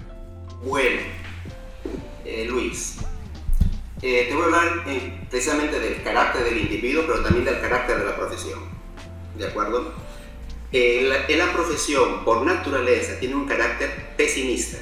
[0.65, 1.01] Bueno,
[2.25, 2.99] eh, Luis,
[4.01, 4.83] eh, te voy a hablar
[5.29, 8.59] precisamente del carácter del individuo, pero también del carácter de la profesión.
[9.37, 9.93] ¿De acuerdo?
[10.71, 14.77] la profesión, por naturaleza, tiene un carácter pesimista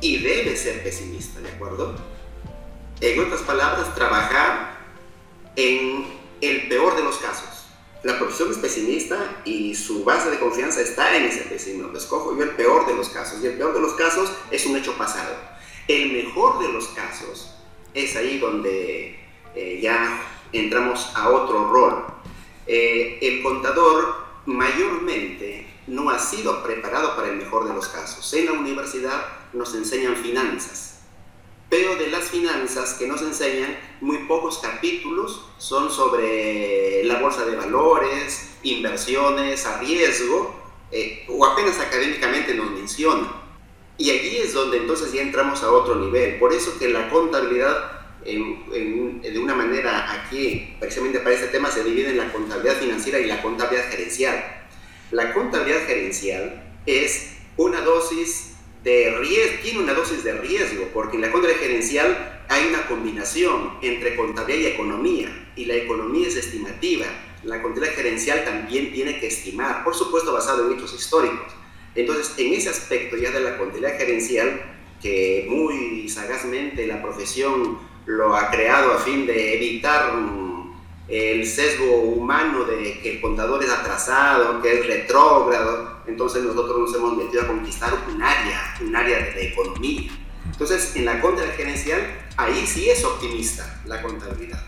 [0.00, 1.94] y debe ser pesimista, ¿de acuerdo?
[3.00, 4.76] En otras palabras, trabajar
[5.56, 6.06] en
[6.40, 7.54] el peor de los casos
[8.04, 11.96] la profesión es pesimista y su base de confianza está en ese pesimismo.
[11.96, 14.76] Escojo yo el peor de los casos y el peor de los casos es un
[14.76, 15.34] hecho pasado.
[15.88, 17.53] El mejor de los casos
[17.94, 19.18] es ahí donde
[19.54, 20.20] eh, ya
[20.52, 22.04] entramos a otro rol.
[22.66, 28.32] Eh, el contador mayormente no ha sido preparado para el mejor de los casos.
[28.34, 30.94] En la universidad nos enseñan finanzas
[31.74, 37.56] pero de las finanzas que nos enseñan, muy pocos capítulos son sobre la bolsa de
[37.56, 40.54] valores, inversiones a riesgo,
[40.92, 43.43] eh, o apenas académicamente nos mencionan.
[43.96, 46.38] Y aquí es donde entonces ya entramos a otro nivel.
[46.38, 52.10] Por eso que la contabilidad, de una manera aquí, precisamente para este tema, se divide
[52.10, 54.44] en la contabilidad financiera y la contabilidad gerencial.
[55.10, 61.22] La contabilidad gerencial es una dosis de riesgo, tiene una dosis de riesgo, porque en
[61.22, 67.06] la contabilidad gerencial hay una combinación entre contabilidad y economía, y la economía es estimativa.
[67.44, 71.52] La contabilidad gerencial también tiene que estimar, por supuesto basado en hechos históricos.
[71.94, 74.60] Entonces, en ese aspecto ya de la contabilidad gerencial,
[75.00, 80.12] que muy sagazmente la profesión lo ha creado a fin de evitar
[81.08, 86.94] el sesgo humano de que el contador es atrasado, que es retrógrado, entonces nosotros nos
[86.94, 90.10] hemos metido a conquistar un área, un área de economía.
[90.46, 92.00] Entonces, en la contabilidad gerencial,
[92.36, 94.62] ahí sí es optimista la contabilidad.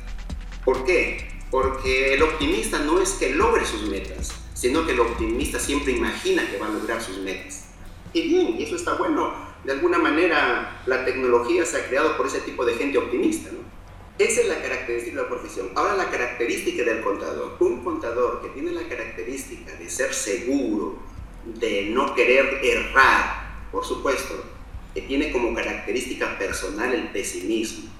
[0.64, 1.28] ¿Por qué?
[1.50, 6.50] Porque el optimista no es que logre sus metas, sino que el optimista siempre imagina
[6.50, 7.66] que va a lograr sus metas.
[8.14, 9.34] Y bien, eso está bueno.
[9.64, 13.58] De alguna manera, la tecnología se ha creado por ese tipo de gente optimista, ¿no?
[14.18, 15.68] Esa es la característica de la profesión.
[15.74, 17.58] Ahora la característica del contador.
[17.60, 20.96] Un contador que tiene la característica de ser seguro,
[21.44, 24.42] de no querer errar, por supuesto,
[24.94, 27.90] que tiene como característica personal el pesimismo.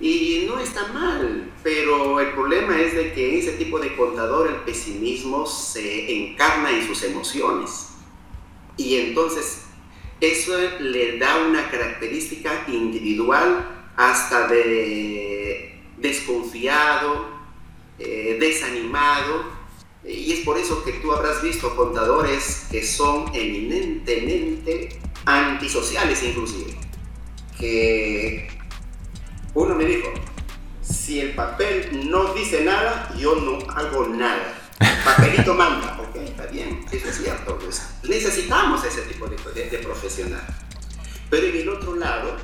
[0.00, 4.48] Y no está mal, pero el problema es de que en ese tipo de contador
[4.48, 7.90] el pesimismo se encarna en sus emociones.
[8.76, 9.66] Y entonces
[10.20, 17.28] eso le da una característica individual hasta de desconfiado,
[18.00, 19.44] eh, desanimado.
[20.04, 24.88] Y es por eso que tú habrás visto contadores que son eminentemente
[25.24, 26.74] antisociales inclusive.
[27.56, 28.53] Que
[32.14, 34.54] no dice nada, yo no hago nada.
[35.04, 37.58] Papelito manda, ok, está bien, eso es cierto.
[37.58, 39.36] Pues necesitamos ese tipo de,
[39.68, 40.46] de profesional.
[41.28, 42.36] Pero en el otro lado,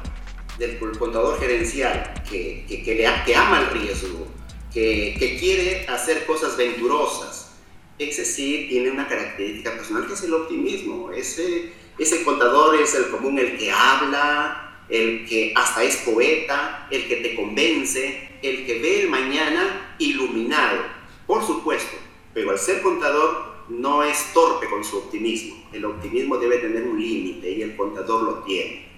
[0.58, 4.26] del contador gerencial que, que, que, le, que ama el riesgo,
[4.72, 7.52] que, que, quiere hacer cosas venturosas,
[7.98, 11.12] ese sí tiene una característica personal que es el optimismo.
[11.12, 17.06] Ese, ese contador es el común, el que habla, el que hasta es poeta, el
[17.08, 20.78] que te convence, el que ve el mañana iluminado,
[21.26, 21.96] por supuesto,
[22.34, 25.68] pero al ser contador no es torpe con su optimismo.
[25.72, 28.90] El optimismo debe tener un límite y el contador lo tiene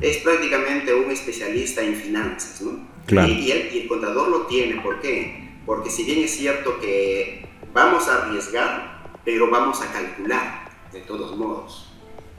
[0.00, 2.88] es prácticamente un especialista en finanzas, ¿no?
[3.08, 5.50] Y, el, contador lo tiene, ¿por qué?
[5.66, 11.36] Porque si bien es cierto que vamos a arriesgar, pero vamos a calcular, de todos
[11.36, 11.89] modos.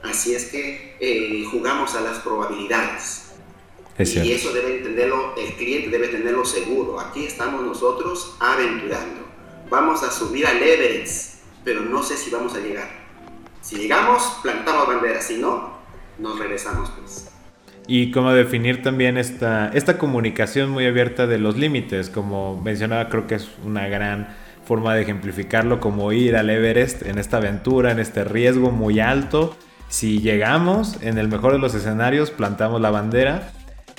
[0.03, 3.31] Así es que eh, jugamos a las probabilidades.
[3.97, 6.99] Es y eso debe entenderlo, el cliente debe tenerlo seguro.
[6.99, 9.27] Aquí estamos nosotros aventurando.
[9.69, 12.89] Vamos a subir al Everest, pero no sé si vamos a llegar.
[13.61, 15.21] Si llegamos, plantamos bandera.
[15.21, 15.77] Si no,
[16.17, 17.29] nos regresamos pues.
[17.87, 23.27] Y cómo definir también esta, esta comunicación muy abierta de los límites, como mencionaba, creo
[23.27, 24.35] que es una gran
[24.65, 29.57] forma de ejemplificarlo, como ir al Everest en esta aventura, en este riesgo muy alto.
[29.91, 33.51] Si llegamos, en el mejor de los escenarios, plantamos la bandera.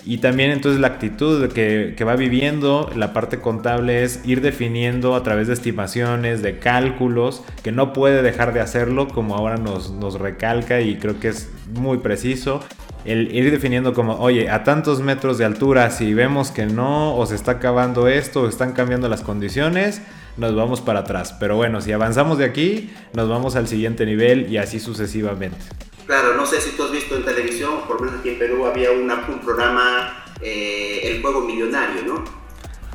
[0.05, 5.22] Y también entonces la actitud que, va viviendo la parte contable es ir definiendo a
[5.22, 10.18] través de estimaciones, de cálculos, que no puede dejar de hacerlo, como ahora nos, nos
[10.18, 12.61] recalca y creo que es muy preciso
[13.05, 17.26] el ir definiendo como, oye, a tantos metros de altura, si vemos que no, o
[17.26, 20.02] se está acabando esto, o están cambiando las condiciones,
[20.37, 21.35] nos vamos para atrás.
[21.38, 25.59] Pero bueno, si avanzamos de aquí, nos vamos al siguiente nivel y así sucesivamente.
[26.07, 28.66] Claro, no sé si tú has visto en televisión, por lo menos aquí en Perú
[28.66, 32.25] había una, un programa, eh, El Juego Millonario, ¿no?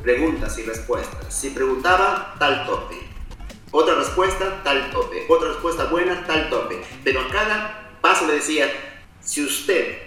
[0.02, 1.34] Preguntas y respuestas.
[1.34, 2.96] Si preguntaba, tal tope.
[3.70, 5.24] Otra respuesta, tal tope.
[5.28, 6.80] Otra respuesta buena, tal tope.
[7.02, 8.66] Pero a cada paso le decía,
[9.20, 9.98] si usted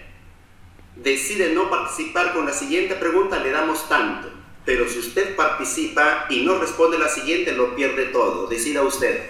[0.96, 4.41] decide no participar con la siguiente pregunta, le damos tanto.
[4.66, 8.48] Pero si usted participa y no responde la siguiente, lo pierde todo.
[8.48, 9.22] Decida usted.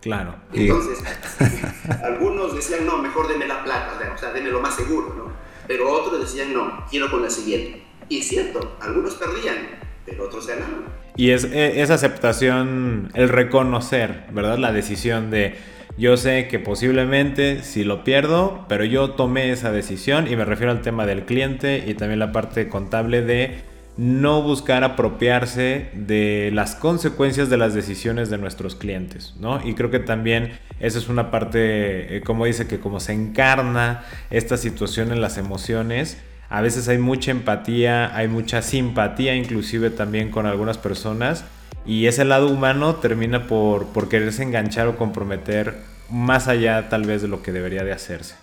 [0.00, 0.34] Claro.
[0.52, 0.98] Entonces,
[2.02, 5.32] algunos decían, no, mejor deme la plata, o sea, deme lo más seguro, ¿no?
[5.68, 7.82] Pero otros decían, no, quiero con la siguiente.
[8.08, 10.86] Y cierto, algunos perdían, pero otros ganaban.
[11.16, 14.58] Y es e, esa aceptación, el reconocer, ¿verdad?
[14.58, 15.56] La decisión de
[15.96, 20.72] yo sé que posiblemente si lo pierdo, pero yo tomé esa decisión y me refiero
[20.72, 23.60] al tema del cliente y también la parte contable de
[23.96, 29.60] no buscar apropiarse de las consecuencias de las decisiones de nuestros clientes, ¿no?
[29.66, 34.02] Y creo que también esa es una parte, eh, como dice, que como se encarna
[34.30, 40.30] esta situación en las emociones, a veces hay mucha empatía, hay mucha simpatía inclusive también
[40.30, 41.44] con algunas personas
[41.86, 45.76] y ese lado humano termina por, por quererse enganchar o comprometer
[46.10, 48.36] más allá tal vez de lo que debería de hacerse.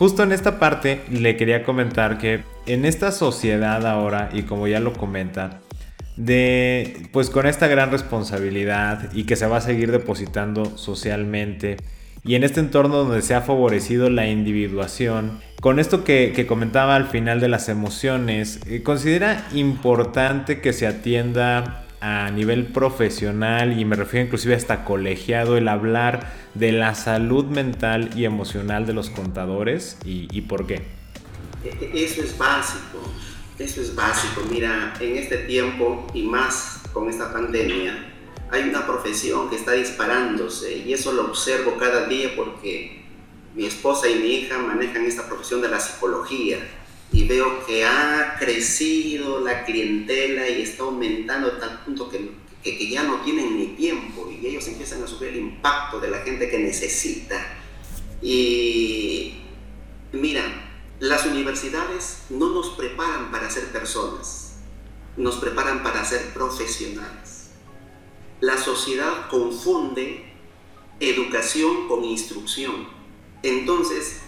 [0.00, 4.80] Justo en esta parte le quería comentar que en esta sociedad ahora, y como ya
[4.80, 5.60] lo comenta,
[6.16, 11.76] de pues con esta gran responsabilidad y que se va a seguir depositando socialmente,
[12.24, 17.08] y en este entorno donde se ha favorecido la individuación, con esto que, comentaba al
[17.08, 23.96] final de las emociones, eh, considera importante que se atienda a nivel profesional y me
[23.96, 29.98] refiero inclusive hasta colegiado el hablar de la salud mental y emocional de los contadores
[30.04, 30.82] y, y por qué?
[31.64, 33.02] E, eso es básico,
[33.58, 34.42] eso es básico.
[34.50, 38.06] Mira, en este tiempo y más con esta pandemia,
[38.50, 43.04] hay una profesión que está disparándose y eso lo observo cada día porque
[43.54, 46.58] mi esposa y mi hija manejan esta profesión de la psicología
[47.12, 52.30] y veo que ha crecido la clientela y está aumentando a tal punto que,
[52.62, 56.20] que, ya no tienen ni tiempo y ellos empiezan a sufrir el impacto de la
[56.20, 57.58] gente que necesita.
[58.22, 59.34] Y
[60.12, 60.42] mira,
[61.00, 64.58] las universidades no nos preparan para ser personas,
[65.16, 67.50] nos preparan para ser profesionales.
[68.40, 70.24] La sociedad confunde
[71.00, 72.88] educación con instrucción.
[73.42, 74.20] Entonces,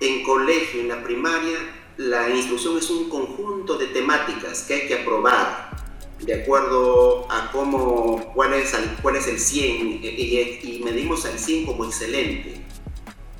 [0.00, 1.58] en colegio, en la primaria,
[1.96, 5.72] la instrucción es un conjunto de temáticas que hay que aprobar
[6.20, 11.66] de acuerdo a cómo, cuál, es el, cuál es el 100 y, medimos al 100
[11.66, 12.64] como excelente,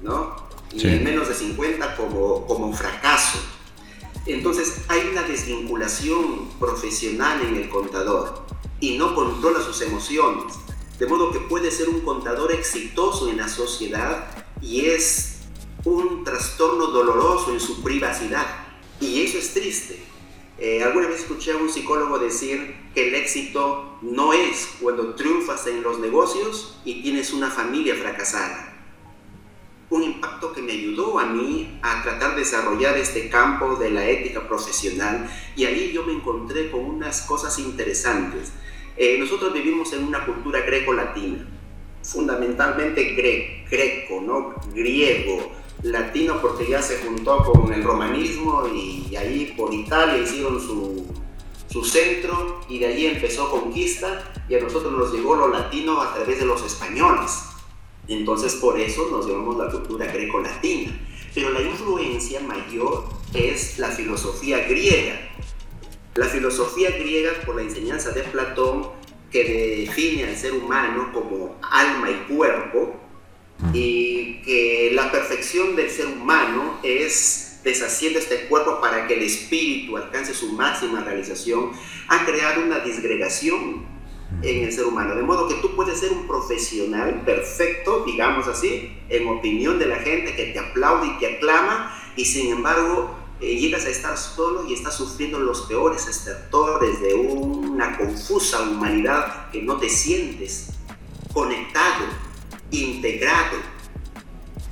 [0.01, 0.37] ¿no?
[0.73, 3.38] Y en menos de 50 como, como fracaso.
[4.27, 8.47] Entonces hay una desvinculación profesional en el contador
[8.81, 10.55] y no controla sus emociones.
[10.99, 14.27] De modo que puede ser un contador exitoso en la sociedad
[14.61, 15.32] y es
[15.85, 18.47] un trastorno doloroso en su privacidad.
[19.01, 19.99] Y eso es triste.
[20.59, 25.66] Eh, alguna vez escuché a un psicólogo decir que el éxito no es cuando triunfas
[25.66, 28.68] en los negocios y tienes una familia fracasada.
[29.90, 34.09] Un impacto que me ayudó a mí a tratar de desarrollar este campo de la
[34.09, 38.53] ética profesional y ahí yo me encontré con unas cosas interesantes.
[38.97, 41.47] Eh, nosotros vivimos en una cultura greco-latina,
[42.03, 43.15] fundamentalmente
[43.69, 44.54] greco, ¿no?
[44.73, 45.50] griego,
[45.83, 51.06] latino porque ya se juntó con el romanismo y ahí por Italia hicieron su,
[51.68, 56.14] su centro y de ahí empezó conquista y a nosotros nos llegó lo latino a
[56.14, 57.44] través de los españoles.
[58.08, 60.98] Entonces por eso nos llamamos la cultura greco-latina.
[61.35, 65.18] Pero la influencia mayor es la filosofía griega.
[66.14, 68.90] La filosofía griega por la enseñanza de Platón
[69.30, 73.00] que define al ser humano como alma y cuerpo,
[73.73, 79.96] y que la perfección del ser humano es deshaciendo este cuerpo para que el espíritu
[79.96, 81.71] alcance su máxima realización,
[82.08, 83.87] ha creado una disgregación
[84.42, 85.15] en el ser humano.
[85.15, 89.96] De modo que tú puedes ser un profesional perfecto, digamos así, en opinión de la
[89.96, 94.67] gente que te aplaude y te aclama, y sin embargo eh, llegas a estar solo
[94.69, 100.71] y estás sufriendo los peores estertores de una confusa humanidad que no te sientes
[101.33, 102.06] conectado,
[102.73, 103.58] integrado.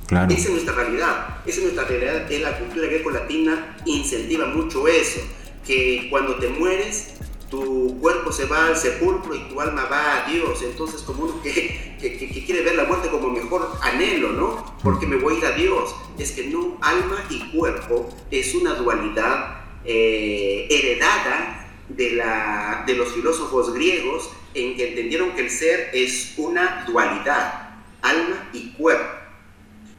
[0.09, 5.21] Esa es nuestra realidad, esa es nuestra realidad, es la cultura greco-latina incentiva mucho eso,
[5.65, 7.13] que cuando te mueres
[7.51, 10.63] tu cuerpo se va al sepulcro y tu alma va a Dios.
[10.63, 14.77] Entonces, como uno que, que, quiere ver la muerte como mejor anhelo, ¿no?
[14.81, 15.93] Porque me voy a ir a Dios.
[16.17, 23.11] Es que no, alma y cuerpo es una dualidad eh, heredada de, la, de los
[23.13, 27.70] filósofos griegos en que entendieron que el ser es una dualidad,
[28.01, 29.17] alma y cuerpo.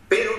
[0.09, 0.33] Pero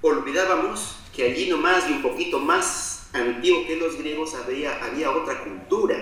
[0.00, 5.42] olvidábamos que allí nomás y un poquito más antiguo que los griegos había, había otra
[5.42, 5.96] cultura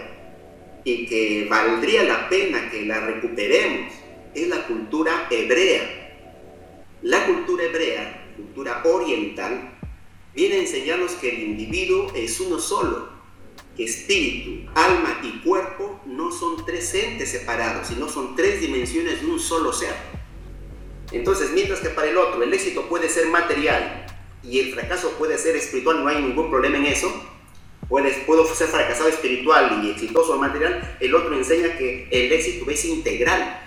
[0.85, 3.93] y que valdría la pena que la recuperemos
[4.35, 6.07] es la cultura hebrea.
[7.03, 9.73] La cultura hebrea, cultura oriental,
[10.35, 13.09] viene a enseñarnos que el individuo es uno solo,
[13.77, 19.27] que espíritu, alma y cuerpo no son tres entes separados, sino son tres dimensiones de
[19.27, 20.18] un solo ser.
[21.13, 24.07] Entonces, mientras que para el otro el éxito puede ser material
[24.43, 27.11] y el fracaso puede ser espiritual, no hay ningún problema en eso,
[27.89, 33.61] puedo ser fracasado espiritual y exitoso material, el otro enseña que el éxito es integral.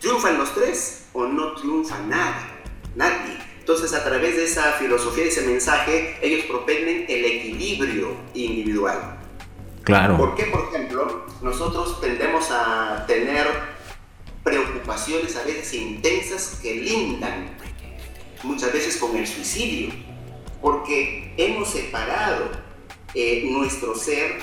[0.00, 2.48] ¿Triunfan los tres o no triunfa nada?
[2.96, 3.38] Nadie.
[3.58, 9.18] Entonces, a través de esa filosofía, de ese mensaje, ellos propenden el equilibrio individual.
[9.84, 10.16] Claro.
[10.16, 13.46] ¿Por qué, por ejemplo, nosotros tendemos a tener
[14.42, 17.56] preocupaciones a veces intensas que lindan
[18.42, 19.92] muchas veces con el suicidio?
[20.60, 22.50] Porque hemos separado
[23.14, 24.38] eh, nuestro ser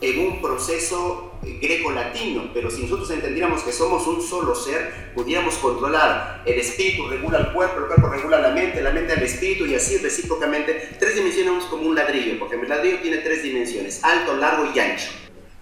[0.00, 6.42] en un proceso greco-latino, pero si nosotros entendiéramos que somos un solo ser, pudiéramos controlar
[6.46, 9.74] el espíritu, regula el cuerpo, el cuerpo regula la mente, la mente al espíritu y
[9.74, 14.70] así recíprocamente, tres dimensiones como un ladrillo, porque el ladrillo tiene tres dimensiones, alto, largo
[14.74, 15.10] y ancho.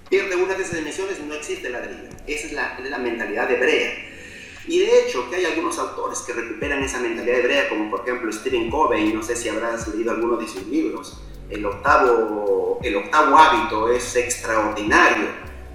[0.08, 2.08] Pierde una de esas dimensiones, no existe ladrillo.
[2.26, 3.92] Esa es la, es la mentalidad hebrea.
[4.68, 8.32] Y de hecho, que hay algunos autores que recuperan esa mentalidad hebrea, como por ejemplo
[8.32, 13.38] Stephen Covey, no sé si habrás leído alguno de sus libros, el octavo, el octavo
[13.38, 15.28] hábito es extraordinario.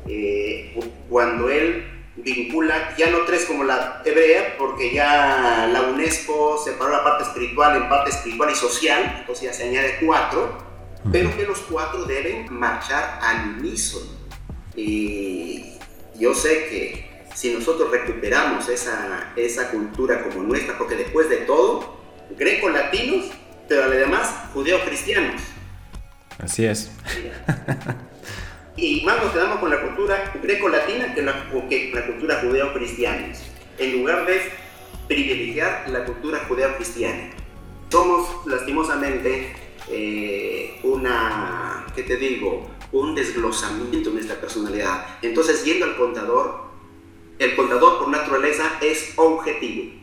[0.08, 0.78] Eh,
[1.10, 1.86] cuando él
[2.18, 7.78] vincula ya no tres como la hebrea, porque ya la UNESCO separó la parte espiritual
[7.78, 10.58] en parte espiritual y social, entonces ya se añade cuatro,
[11.12, 14.21] pero que los cuatro deben marchar al unísono.
[14.76, 15.74] Y
[16.20, 21.98] yo sé que si nosotros recuperamos esa, esa cultura como nuestra, porque después de todo,
[22.38, 23.26] greco-latinos,
[23.68, 25.42] pero además judeo-cristianos,
[26.42, 26.92] Así es.
[28.76, 31.46] y más nos quedamos con la cultura greco-latina que, la,
[31.94, 33.32] la cultura judeo-cristiana,
[33.78, 34.42] en lugar de
[35.08, 37.32] privilegiar la cultura judeo-cristiana.
[37.90, 39.54] Somos lastimosamente
[39.90, 42.70] eh, una, ¿qué te digo?
[42.92, 45.18] Un desglosamiento de nuestra personalidad.
[45.22, 46.72] Entonces, yendo al contador,
[47.40, 49.94] el contador por naturaleza es objetivo,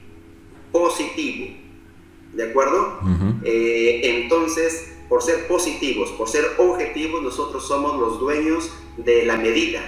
[0.73, 1.55] positivo,
[2.33, 3.01] ¿de acuerdo?
[3.45, 9.81] Eh, entonces, por ser positivos, por ser objetivos, nosotros somos los dueños de la medida,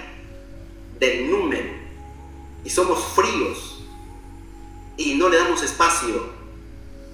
[0.99, 1.69] del número,
[2.63, 3.83] y somos fríos
[4.97, 6.23] y no le damos espacio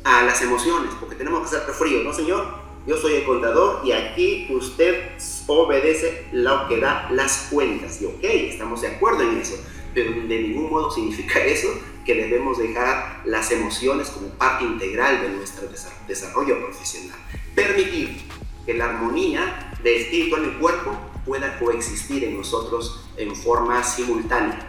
[0.04, 2.67] a las emociones, porque tenemos que ser fríos, ¿no, señor?
[2.88, 5.10] Yo soy el contador y aquí usted
[5.46, 8.02] obedece lo que da las cuentas.
[8.02, 9.56] Y ok, estamos de acuerdo en eso,
[9.94, 11.68] pero de ningún modo significa eso
[12.06, 15.68] que debemos dejar las emociones como parte integral de nuestro
[16.08, 17.18] desarrollo profesional
[17.58, 18.22] permitir
[18.68, 24.60] que la armonía de espíritu y cuerpo pueda coexistir en nosotros en forma simultánea.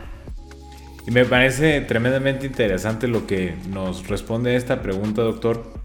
[1.06, 5.77] Y me parece tremendamente interesante lo que nos responde esta pregunta, doctor,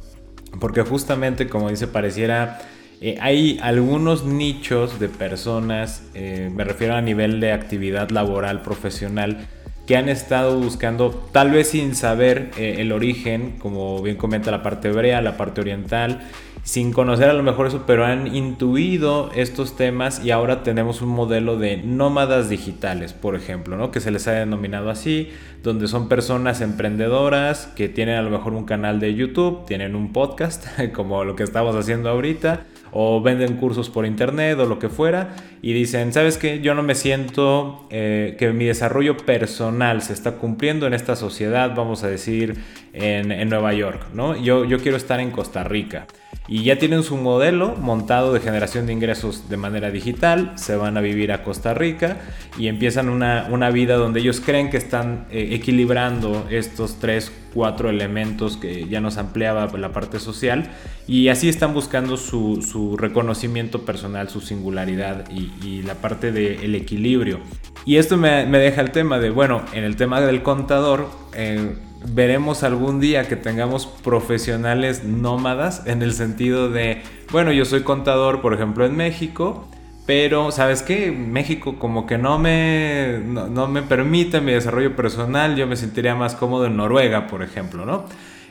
[0.60, 2.60] porque justamente, como dice, pareciera,
[3.02, 9.46] eh, hay algunos nichos de personas, eh, me refiero a nivel de actividad laboral, profesional,
[9.86, 14.64] que han estado buscando, tal vez sin saber eh, el origen, como bien comenta la
[14.64, 16.22] parte hebrea, la parte oriental,
[16.64, 21.10] sin conocer a lo mejor eso, pero han intuido estos temas y ahora tenemos un
[21.10, 23.92] modelo de nómadas digitales, por ejemplo, ¿no?
[23.92, 25.30] que se les ha denominado así,
[25.62, 30.14] donde son personas emprendedoras que tienen a lo mejor un canal de YouTube, tienen un
[30.14, 34.88] podcast, como lo que estamos haciendo ahorita, o venden cursos por internet o lo que
[34.88, 36.62] fuera y dicen, ¿sabes qué?
[36.62, 41.76] Yo no me siento eh, que mi desarrollo personal se está cumpliendo en esta sociedad,
[41.76, 42.56] vamos a decir,
[42.94, 44.38] en, en Nueva York, ¿no?
[44.38, 46.06] Yo, yo quiero estar en Costa Rica
[46.48, 50.98] y ya tienen su modelo montado de generación de ingresos de manera digital, se van
[50.98, 52.18] a vivir a Costa Rica
[52.58, 57.90] y empiezan una, una vida donde ellos creen que están eh, equilibrando estos tres, cuatro
[57.90, 60.70] elementos que ya nos ampliaba la parte social
[61.08, 67.40] y así están buscando su, su reconocimiento personal, su singularidad y, la parte del equilibrio.
[67.86, 71.76] Y esto me, me, deja el tema de, bueno, en el tema del contador, eh,
[72.08, 77.02] veremos algún día que tengamos profesionales nómadas en el sentido de,
[77.32, 79.68] bueno, yo soy contador, por ejemplo, en México,
[80.06, 81.12] pero ¿sabes qué?
[81.12, 86.36] México como que no me, no, me permite mi desarrollo personal, yo me sentiría más
[86.36, 88.06] cómodo en Noruega, por ejemplo, ¿no?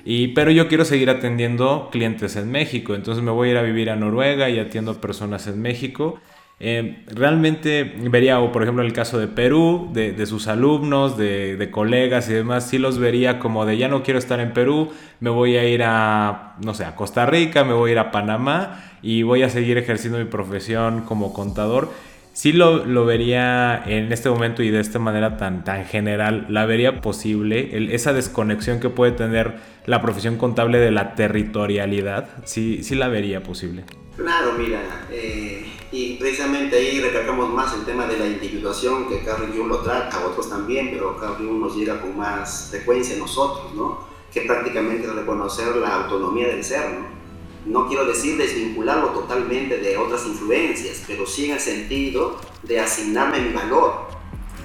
[0.05, 3.63] Y, pero yo quiero seguir atendiendo clientes en México, entonces me voy a ir a
[3.63, 6.19] vivir a Noruega y atiendo personas en México
[6.65, 12.31] eh, realmente vería, o por ejemplo el caso de Perú, de, sus alumnos, de, colegas
[12.31, 15.57] y demás, sí los vería como de ya no quiero estar en Perú, me voy
[15.57, 19.25] a ir a, no sé, a Costa Rica, me voy a ir a Panamá y
[19.25, 21.91] voy a seguir ejerciendo mi profesión como contador.
[22.33, 26.65] Sí lo, lo vería en este momento y de esta manera tan, tan general, la
[26.65, 29.55] vería posible, esa desconexión que puede tener
[29.85, 33.83] la profesión contable de la territorialidad, sí, sí la vería posible.
[34.17, 39.53] Claro, mira, eh, y precisamente ahí recalcamos más el tema de la individuación, que Carl
[39.55, 43.75] Jung lo trata, otros también, pero Carl Jung nos llega con más frecuencia a nosotros,
[43.75, 43.99] ¿no?
[44.33, 47.23] Que prácticamente reconocer la autonomía del ser, ¿no?
[47.65, 53.41] No quiero decir desvincularlo totalmente de otras influencias, pero sí en el sentido de asignarme
[53.41, 54.09] mi valor,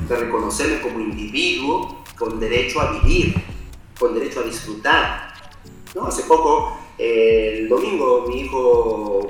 [0.07, 3.36] de reconocerme como individuo con derecho a vivir,
[3.99, 5.26] con derecho a disfrutar.
[5.97, 6.07] ¿No?
[6.07, 9.29] Hace poco el domingo mi hijo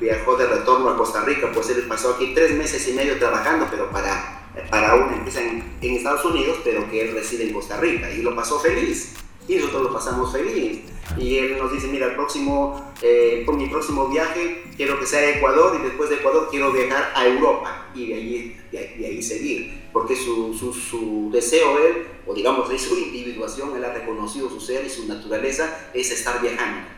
[0.00, 3.66] viajó de retorno a Costa Rica, pues él pasó aquí tres meses y medio trabajando,
[3.70, 8.10] pero para, para una empresa en, Estados Unidos, pero que él reside en Costa Rica
[8.10, 9.14] y lo pasó feliz.
[9.48, 10.80] Y nosotros lo pasamos feliz.
[11.18, 15.20] Y él nos dice, mira, el próximo, eh, por mi próximo viaje quiero que sea
[15.20, 19.22] a Ecuador y después de Ecuador quiero viajar a Europa y de ahí, de ahí,
[19.22, 19.82] seguir.
[19.92, 24.60] Porque su, su, su deseo él o digamos de su individuación, él ha reconocido su
[24.60, 26.88] ser y su naturaleza es estar viajando.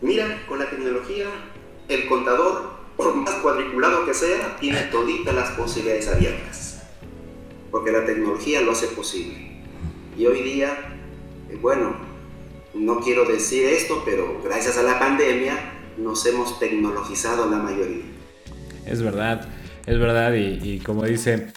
[0.00, 1.26] Mira, con la tecnología,
[1.88, 6.82] el contador, por más cuadriculado que sea, tiene toditas las posibilidades abiertas,
[7.70, 9.62] porque la tecnología lo hace posible.
[10.16, 10.91] Y hoy día,
[11.60, 11.94] bueno,
[12.74, 15.58] no quiero decir esto, pero gracias a la pandemia
[15.98, 18.04] nos hemos tecnologizado la mayoría.
[18.86, 19.48] Es verdad,
[19.86, 21.52] es verdad, y, y como dice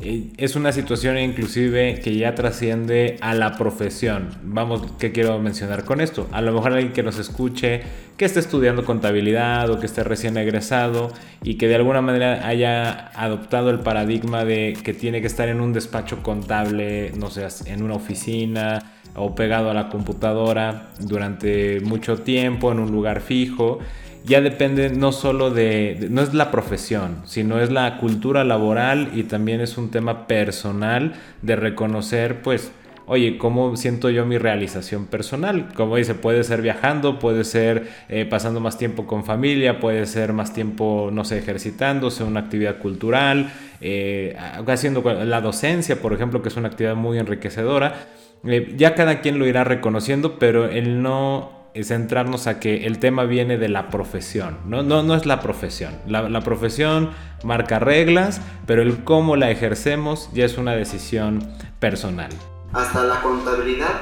[0.00, 4.28] es una situación inclusive que ya trasciende a la profesión.
[4.44, 6.28] Vamos, ¿qué quiero mencionar con esto?
[6.30, 7.82] A lo mejor alguien que nos escuche,
[8.16, 11.10] que esté estudiando contabilidad o que esté recién egresado
[11.42, 15.60] y que de alguna manera haya adoptado el paradigma de que tiene que estar en
[15.60, 22.18] un despacho contable, no sé, en una oficina o pegado a la computadora durante mucho
[22.18, 23.80] tiempo en un lugar fijo
[24.24, 29.24] ya depende no solo de, no es la profesión, sino es la cultura laboral y
[29.24, 32.72] también es un tema personal de reconocer, pues,
[33.06, 35.68] oye, ¿cómo siento yo mi realización personal?
[35.74, 40.32] Como dice, puede ser viajando, puede ser eh, pasando más tiempo con familia, puede ser
[40.34, 43.50] más tiempo, no sé, ejercitándose, una actividad cultural,
[43.80, 48.08] eh, haciendo la docencia, por ejemplo, que es una actividad muy enriquecedora.
[48.44, 53.24] Eh, ya cada quien lo irá reconociendo, pero el no centrarnos a que el tema
[53.24, 55.98] viene de la profesión, no, no, no es la profesión.
[56.06, 57.10] La, la, profesión
[57.44, 61.46] marca reglas, pero el cómo la ejercemos ya es una decisión
[61.78, 62.30] personal.
[62.72, 64.00] Hasta la contabilidad,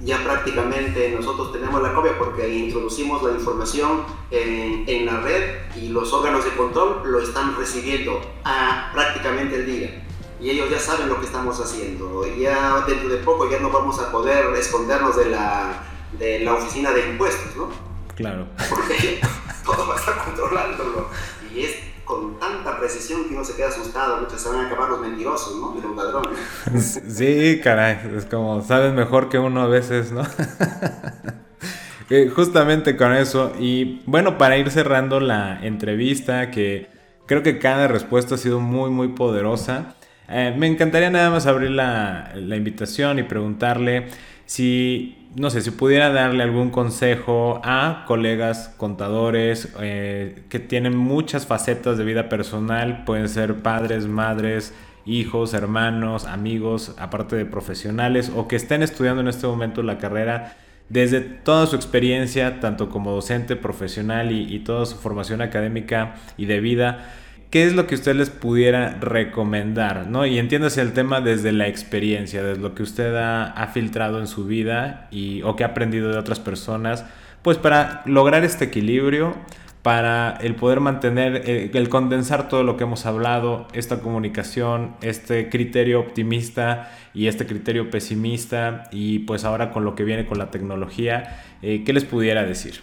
[0.00, 5.42] ya prácticamente nosotros tenemos la copia porque introducimos la información en, en la red
[5.76, 10.02] y los órganos de control lo están recibiendo a prácticamente el día
[10.40, 12.26] y ellos ya saben lo que estamos haciendo.
[12.36, 16.92] Ya dentro de poco ya no vamos a poder escondernos de la, de la oficina
[16.92, 17.68] de impuestos, ¿no?
[18.14, 18.46] Claro.
[18.68, 19.20] Porque
[19.64, 21.08] todo va a estar controlándolo.
[21.54, 24.20] Y es con tanta precisión que uno se queda asustado.
[24.20, 25.76] Muchas se van a acabar los mentirosos, ¿no?
[25.78, 27.00] Y los ladrones.
[27.08, 27.98] Sí, caray.
[28.16, 30.24] Es como, sabes mejor que uno a veces, ¿no?
[32.34, 33.52] Justamente con eso.
[33.58, 36.88] Y bueno, para ir cerrando la entrevista, que
[37.26, 39.94] creo que cada respuesta ha sido muy, muy poderosa.
[40.28, 44.08] Eh, me encantaría nada más abrir la, la invitación y preguntarle
[44.46, 51.46] si no sé, si pudiera darle algún consejo a colegas contadores eh, que tienen muchas
[51.46, 54.74] facetas de vida personal, pueden ser padres, madres,
[55.06, 60.56] hijos, hermanos, amigos, aparte de profesionales, o que estén estudiando en este momento la carrera,
[60.88, 66.58] desde toda su experiencia, tanto como docente profesional y, toda su formación académica y de
[66.58, 67.12] vida,
[67.50, 70.06] ¿qué es lo que usted les pudiera recomendar?
[70.06, 70.24] ¿no?
[70.24, 74.46] Y entiéndase el tema desde la experiencia, desde lo que usted ha, filtrado en su
[74.46, 77.04] vida y, o que ha aprendido de otras personas,
[77.42, 79.34] pues para lograr este equilibrio
[79.82, 85.48] para el poder mantener, eh, el, condensar todo lo que hemos hablado, esta comunicación, este
[85.48, 90.50] criterio optimista y este criterio pesimista y pues ahora con lo que viene con la
[90.50, 92.82] tecnología, eh, ¿qué les pudiera decir?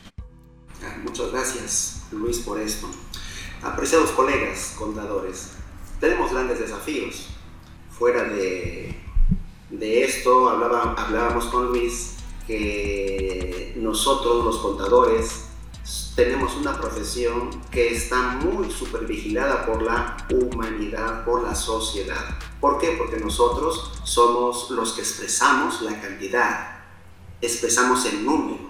[1.04, 2.88] Muchas gracias Luis por esto.
[3.64, 5.54] Apreciados colegas contadores,
[6.00, 7.30] tenemos grandes desafíos.
[7.90, 8.96] Fuera de,
[9.72, 15.46] de esto hablábamos con Luis que nosotros los contadores
[16.16, 22.38] tenemos una profesión que está muy supervigilada por la humanidad, por la sociedad.
[22.62, 22.96] ¿Por qué?
[22.98, 26.80] Porque nosotros somos los que expresamos la cantidad,
[27.42, 28.70] expresamos el número,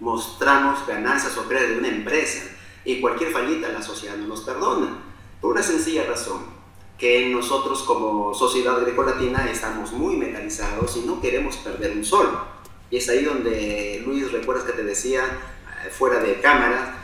[0.00, 2.55] mostramos ganancias o pérdidas de una empresa
[2.86, 5.02] y cualquier fallita la sociedad no nos perdona.
[5.40, 6.56] Por una sencilla razón,
[6.96, 12.38] que nosotros como sociedad grecolatina estamos muy metalizados y no queremos perder un sol.
[12.90, 15.20] Y es ahí donde, Luis, recuerdas que te decía,
[15.90, 16.96] fuera de cámara,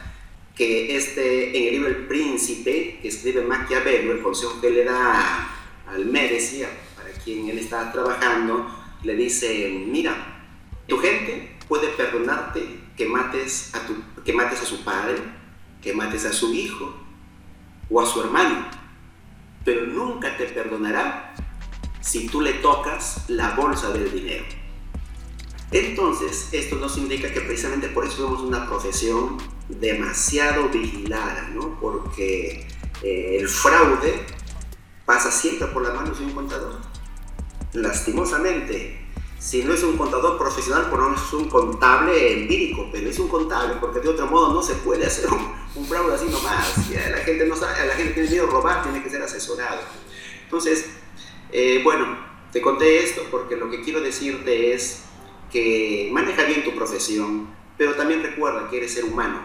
[0.57, 5.51] que este, en el libro El Príncipe, que escribe Maquiavelo, el consejo que le da
[5.89, 6.63] al Médici,
[6.97, 8.67] para quien él está trabajando,
[9.03, 10.15] le dice, mira,
[10.87, 12.63] tu gente puede perdonarte
[12.97, 15.17] que mates a, tu, que mates a su padre,
[15.83, 16.95] que mates a su hijo
[17.91, 18.67] o a su hermano,
[19.65, 21.35] pero nunca te perdonará
[22.01, 24.45] si tú le tocas la bolsa del dinero.
[25.71, 31.81] Entonces, esto nos indica que precisamente por eso somos una profesión demasiado vigilada, ¿no?
[31.81, 32.69] Porque
[33.03, 34.27] eh, el fraude
[35.07, 36.79] pasa siempre por las manos de un contador.
[37.73, 39.02] Lastimosamente,
[39.43, 43.27] si no es un contador profesional, pues no es un contable empírico, pero es un
[43.27, 45.29] contable, porque de otro modo no se puede hacer
[45.75, 46.89] un, fraude así nomás.
[47.11, 49.81] la gente no sabe, la gente tiene miedo a robar, tiene que ser asesorado.
[50.45, 50.91] Entonces,
[51.51, 52.17] eh, bueno,
[52.53, 55.07] te conté esto porque lo que quiero decirte es
[55.51, 59.41] que maneja bien tu profesión, pero también recuerda que eres ser humano.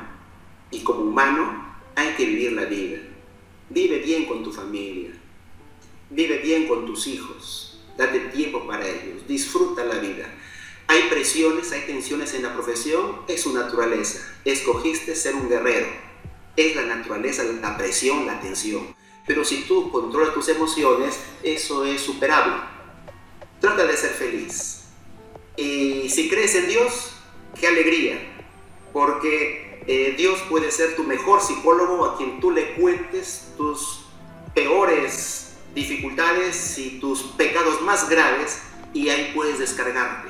[0.70, 3.00] Y como humano hay que vivir la vida.
[3.70, 5.10] Vive bien con tu familia.
[6.12, 7.67] Vive bien con tus hijos.
[7.98, 9.28] Date tiempo para ellos.
[9.28, 10.26] Disfruta la vida.
[10.88, 13.22] Hay presiones, hay tensiones en la profesión.
[13.28, 14.20] Es su naturaleza.
[14.46, 15.88] Escogiste ser un guerrero.
[16.56, 18.96] Es la naturaleza, la presión, la tensión.
[19.26, 22.56] Pero si tú controlas tus emociones, eso es superable.
[23.60, 24.78] Trata de ser feliz
[25.58, 27.14] y si crees en Dios,
[27.60, 28.20] qué alegría,
[28.94, 34.06] porque eh, Dios puede ser tu mejor psicólogo a quien tú le cuentes tus
[34.54, 35.47] peores
[35.78, 38.64] dificultades y tus pecados más graves
[38.96, 40.30] y ahí puedes descargarte.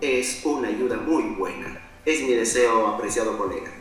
[0.00, 1.80] Es una ayuda muy buena.
[2.06, 3.72] Es mi deseo, apreciado colega.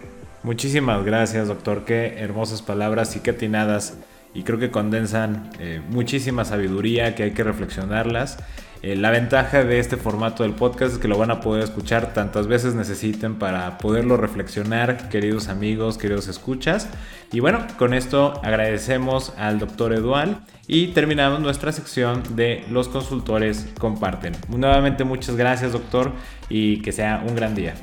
[0.42, 1.86] Muchísimas gracias, doctor.
[1.86, 3.98] Qué hermosas palabras y qué atinadas.
[4.34, 8.38] Y creo que condensan eh, muchísima sabiduría que hay que reflexionarlas.
[8.82, 12.14] Eh, la ventaja de este formato del podcast es que lo van a poder escuchar
[12.14, 16.88] tantas veces necesiten para poderlo reflexionar, queridos amigos, queridos escuchas.
[17.34, 23.68] Y bueno, con esto agradecemos al doctor Edual y terminamos nuestra sección de los consultores
[23.78, 24.34] comparten.
[24.48, 26.14] Nuevamente muchas gracias doctor
[26.48, 27.74] y que sea un gran día.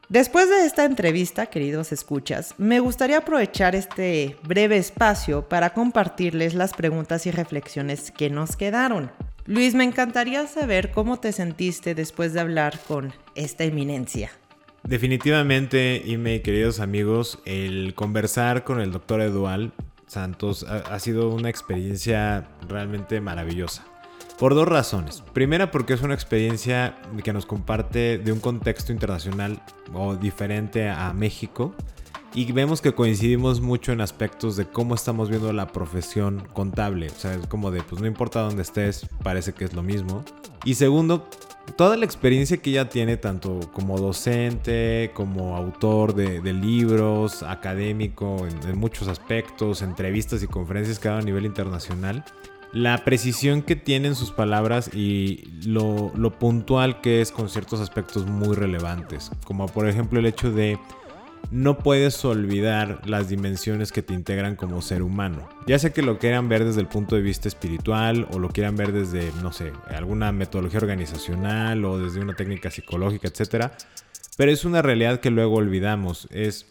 [0.07, 6.73] Después de esta entrevista, queridos escuchas, me gustaría aprovechar este breve espacio para compartirles las
[6.73, 9.11] preguntas y reflexiones que nos quedaron.
[9.47, 14.31] Luis, me encantaría saber cómo te sentiste después de hablar con esta eminencia.
[14.83, 19.71] Definitivamente, y mis queridos amigos, el conversar con el doctor Edual
[20.07, 23.85] Santos ha, sido una experiencia realmente maravillosa.
[24.39, 25.21] Por dos razones.
[25.33, 29.61] Primera porque es una experiencia que nos comparte de un contexto internacional
[29.93, 31.75] o diferente a México
[32.35, 37.07] y vemos que coincidimos mucho en aspectos de cómo estamos viendo la profesión contable.
[37.07, 40.23] O sea, es como de, pues no importa dónde estés, parece que es lo mismo.
[40.65, 41.29] Y segundo,
[41.77, 48.77] toda la experiencia que ella tiene, tanto como docente, como autor de, libros, académico, en,
[48.77, 52.25] muchos aspectos, entrevistas y conferencias que ha dado a nivel internacional,
[52.73, 58.25] la precisión que tiene en sus palabras y lo, puntual que es con ciertos aspectos
[58.25, 60.77] muy relevantes, como por ejemplo el hecho de
[61.51, 65.47] no puedes olvidar las dimensiones que te integran como ser humano.
[65.67, 68.75] Ya sea que lo quieran ver desde el punto de vista espiritual o lo quieran
[68.75, 73.71] ver desde, no sé, alguna metodología organizacional o desde una técnica psicológica, etc.
[74.37, 76.27] Pero es una realidad que luego olvidamos.
[76.31, 76.67] Es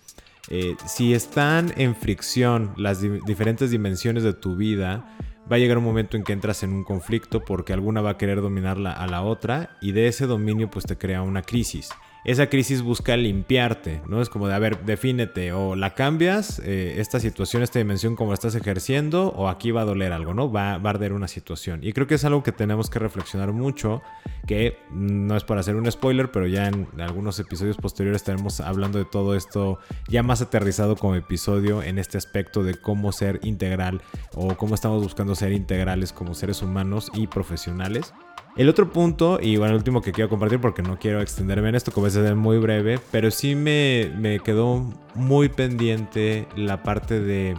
[0.51, 5.05] eh, si están en fricción las diferentes dimensiones de tu vida,
[5.51, 8.19] va a llegar un momento en que entras en un conflicto porque alguna va a
[8.19, 11.91] querer dominar a la otra y de ese dominio pues te crea una crisis
[12.25, 14.23] esa crisis busca limpiarte, ¿no?
[14.23, 18.31] Es como de, a ver, defínete, o la cambias, eh, esta situación, esta dimensión como
[18.31, 20.51] la estás ejerciendo, o aquí va a doler algo, ¿no?
[20.51, 21.81] Va, va, a arder una situación.
[21.83, 24.03] Y creo que es algo que tenemos que reflexionar mucho,
[24.47, 28.99] que no es para hacer un spoiler, pero ya en algunos episodios posteriores estaremos hablando
[28.99, 34.03] de todo esto ya más aterrizado como episodio en este aspecto de cómo ser integral
[34.35, 38.15] o cómo estamos buscando ser integrales como seres humanos y profesionales.
[38.57, 41.75] El otro punto, y bueno, el último que quiero compartir porque no quiero extenderme en
[41.75, 47.57] esto, como es muy breve, pero sí me, me quedó muy pendiente la parte de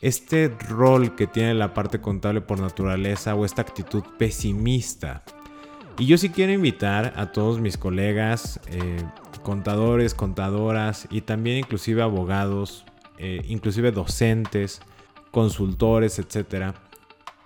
[0.00, 5.22] este rol que tiene la parte contable por naturaleza o esta actitud pesimista.
[5.96, 9.02] Y yo sí quiero invitar a todos mis colegas, eh,
[9.44, 12.84] contadores, contadoras y también inclusive abogados,
[13.18, 14.80] eh, inclusive docentes,
[15.30, 16.74] consultores, etcétera,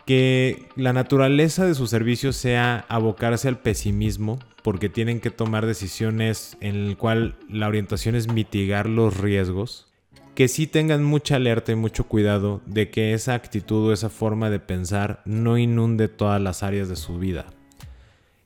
[0.07, 6.57] que la naturaleza de su servicio sea abocarse al pesimismo porque tienen que tomar decisiones
[6.61, 9.89] en el cual la orientación es mitigar los riesgos,
[10.35, 14.51] que sí tengan mucha alerta y mucho cuidado de que esa actitud o esa forma
[14.51, 17.47] de pensar no inunde todas las áreas de su vida.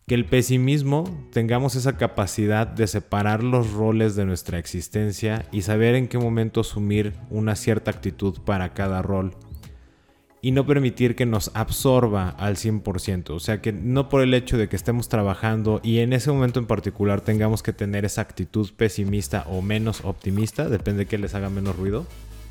[0.07, 5.95] Que el pesimismo tengamos esa capacidad de separar los roles de nuestra existencia y saber
[5.95, 9.35] en qué momento asumir una cierta actitud para cada rol
[10.45, 13.31] y no permitir que nos absorba al 100%.
[13.31, 16.61] O sea, que no por el hecho de que estemos trabajando y en ese momento
[16.61, 21.35] en particular tengamos que tener esa actitud pesimista o menos optimista, depende de que les
[21.35, 22.07] haga menos ruido,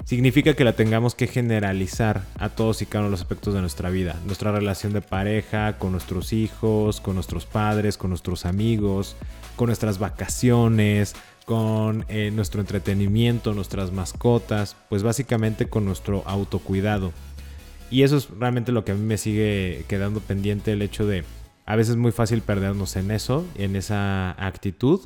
[0.05, 3.61] significa que la tengamos que generalizar a todos y cada uno de los aspectos de
[3.61, 4.19] nuestra vida.
[4.25, 9.15] Nuestra relación de pareja, con nuestros hijos, con nuestros padres, con nuestros amigos,
[9.55, 11.15] con nuestras vacaciones,
[11.45, 17.13] con eh, nuestro entretenimiento, nuestras mascotas, pues básicamente con nuestro autocuidado.
[17.93, 21.23] Y eso es realmente lo que a mí me sigue quedando pendiente, el hecho de
[21.67, 25.01] a veces es muy fácil perdernos en eso, en esa actitud,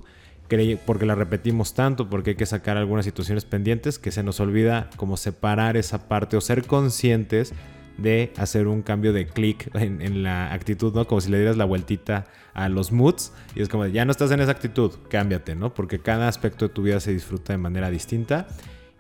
[0.86, 4.90] porque la repetimos tanto, porque hay que sacar algunas situaciones pendientes que se nos olvida
[4.96, 7.54] como separar esa parte o ser conscientes
[7.98, 11.06] de hacer un cambio de clic en, la actitud, ¿no?
[11.08, 12.24] Como si le dieras la vueltita
[12.54, 15.74] a los moods y es como, ya no estás en esa actitud, cámbiate, ¿no?
[15.74, 18.48] Porque cada aspecto de tu vida se disfruta de manera distinta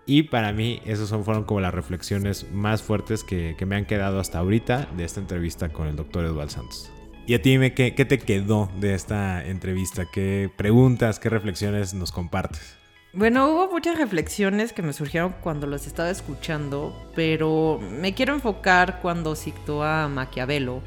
[0.08, 4.22] y para mí, esas son, fueron como las reflexiones más fuertes que, me han quedado
[4.22, 6.90] hasta ahorita de esta entrevista con el doctor Eduardo Santos.
[7.28, 10.06] Y a ti, dime, ¿qué, ¿qué te quedó de esta entrevista?
[10.10, 12.78] ¿Qué preguntas, qué reflexiones nos compartes?
[13.12, 19.00] Bueno, hubo muchas reflexiones que me surgieron cuando los estaba escuchando, pero me quiero enfocar
[19.02, 20.82] cuando citó a Maquiavelo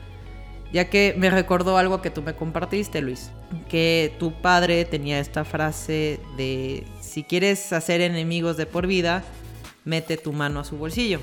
[0.73, 3.31] ya que me recordó algo que tú me compartiste, Luis,
[3.69, 9.25] que tu padre tenía esta frase de si quieres hacer enemigos de por vida,
[9.85, 11.21] mete tu mano a su bolsillo.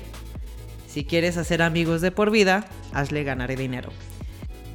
[0.86, 3.90] Si quieres hacer amigos de por vida, hazle ganar dinero.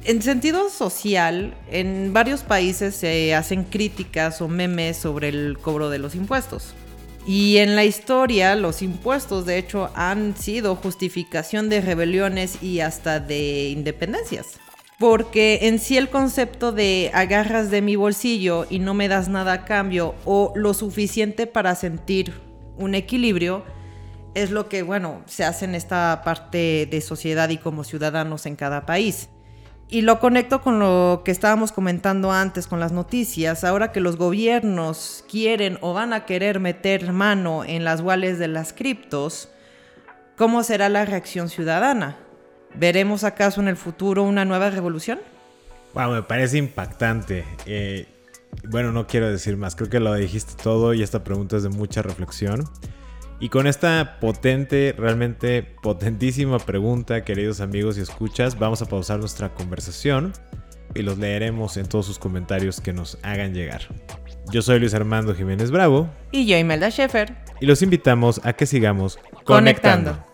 [0.04, 5.98] En sentido social, en varios países se hacen críticas o memes sobre el cobro de
[5.98, 6.74] los impuestos.
[7.26, 13.18] Y en la historia, los impuestos de hecho han sido justificación de rebeliones y hasta
[13.18, 14.60] de independencias.
[14.98, 19.52] Porque en sí el concepto de agarras de mi bolsillo y no me das nada
[19.52, 22.32] a cambio o lo suficiente para sentir
[22.76, 23.64] un equilibrio
[24.34, 28.56] es lo que, bueno, se hace en esta parte de sociedad y como ciudadanos en
[28.56, 29.28] cada país.
[29.88, 33.64] Y lo conecto con lo que estábamos comentando antes con las noticias.
[33.64, 38.48] Ahora que los gobiernos quieren o van a querer meter mano en las wallets de
[38.48, 39.50] las criptos,
[40.36, 42.18] ¿cómo será la reacción ciudadana?
[42.74, 45.20] ¿Veremos acaso en el futuro una nueva revolución?
[45.94, 47.44] Wow, me parece impactante.
[47.66, 48.06] Eh,
[48.68, 51.68] bueno, no quiero decir más, creo que lo dijiste todo y esta pregunta es de
[51.68, 52.64] mucha reflexión.
[53.40, 59.52] Y con esta potente, realmente potentísima pregunta, queridos amigos y escuchas, vamos a pausar nuestra
[59.52, 60.32] conversación
[60.94, 63.82] y los leeremos en todos sus comentarios que nos hagan llegar.
[64.50, 66.08] Yo soy Luis Armando Jiménez Bravo.
[66.30, 67.34] Y yo, Imelda Schaefer.
[67.60, 70.33] Y los invitamos a que sigamos conectando.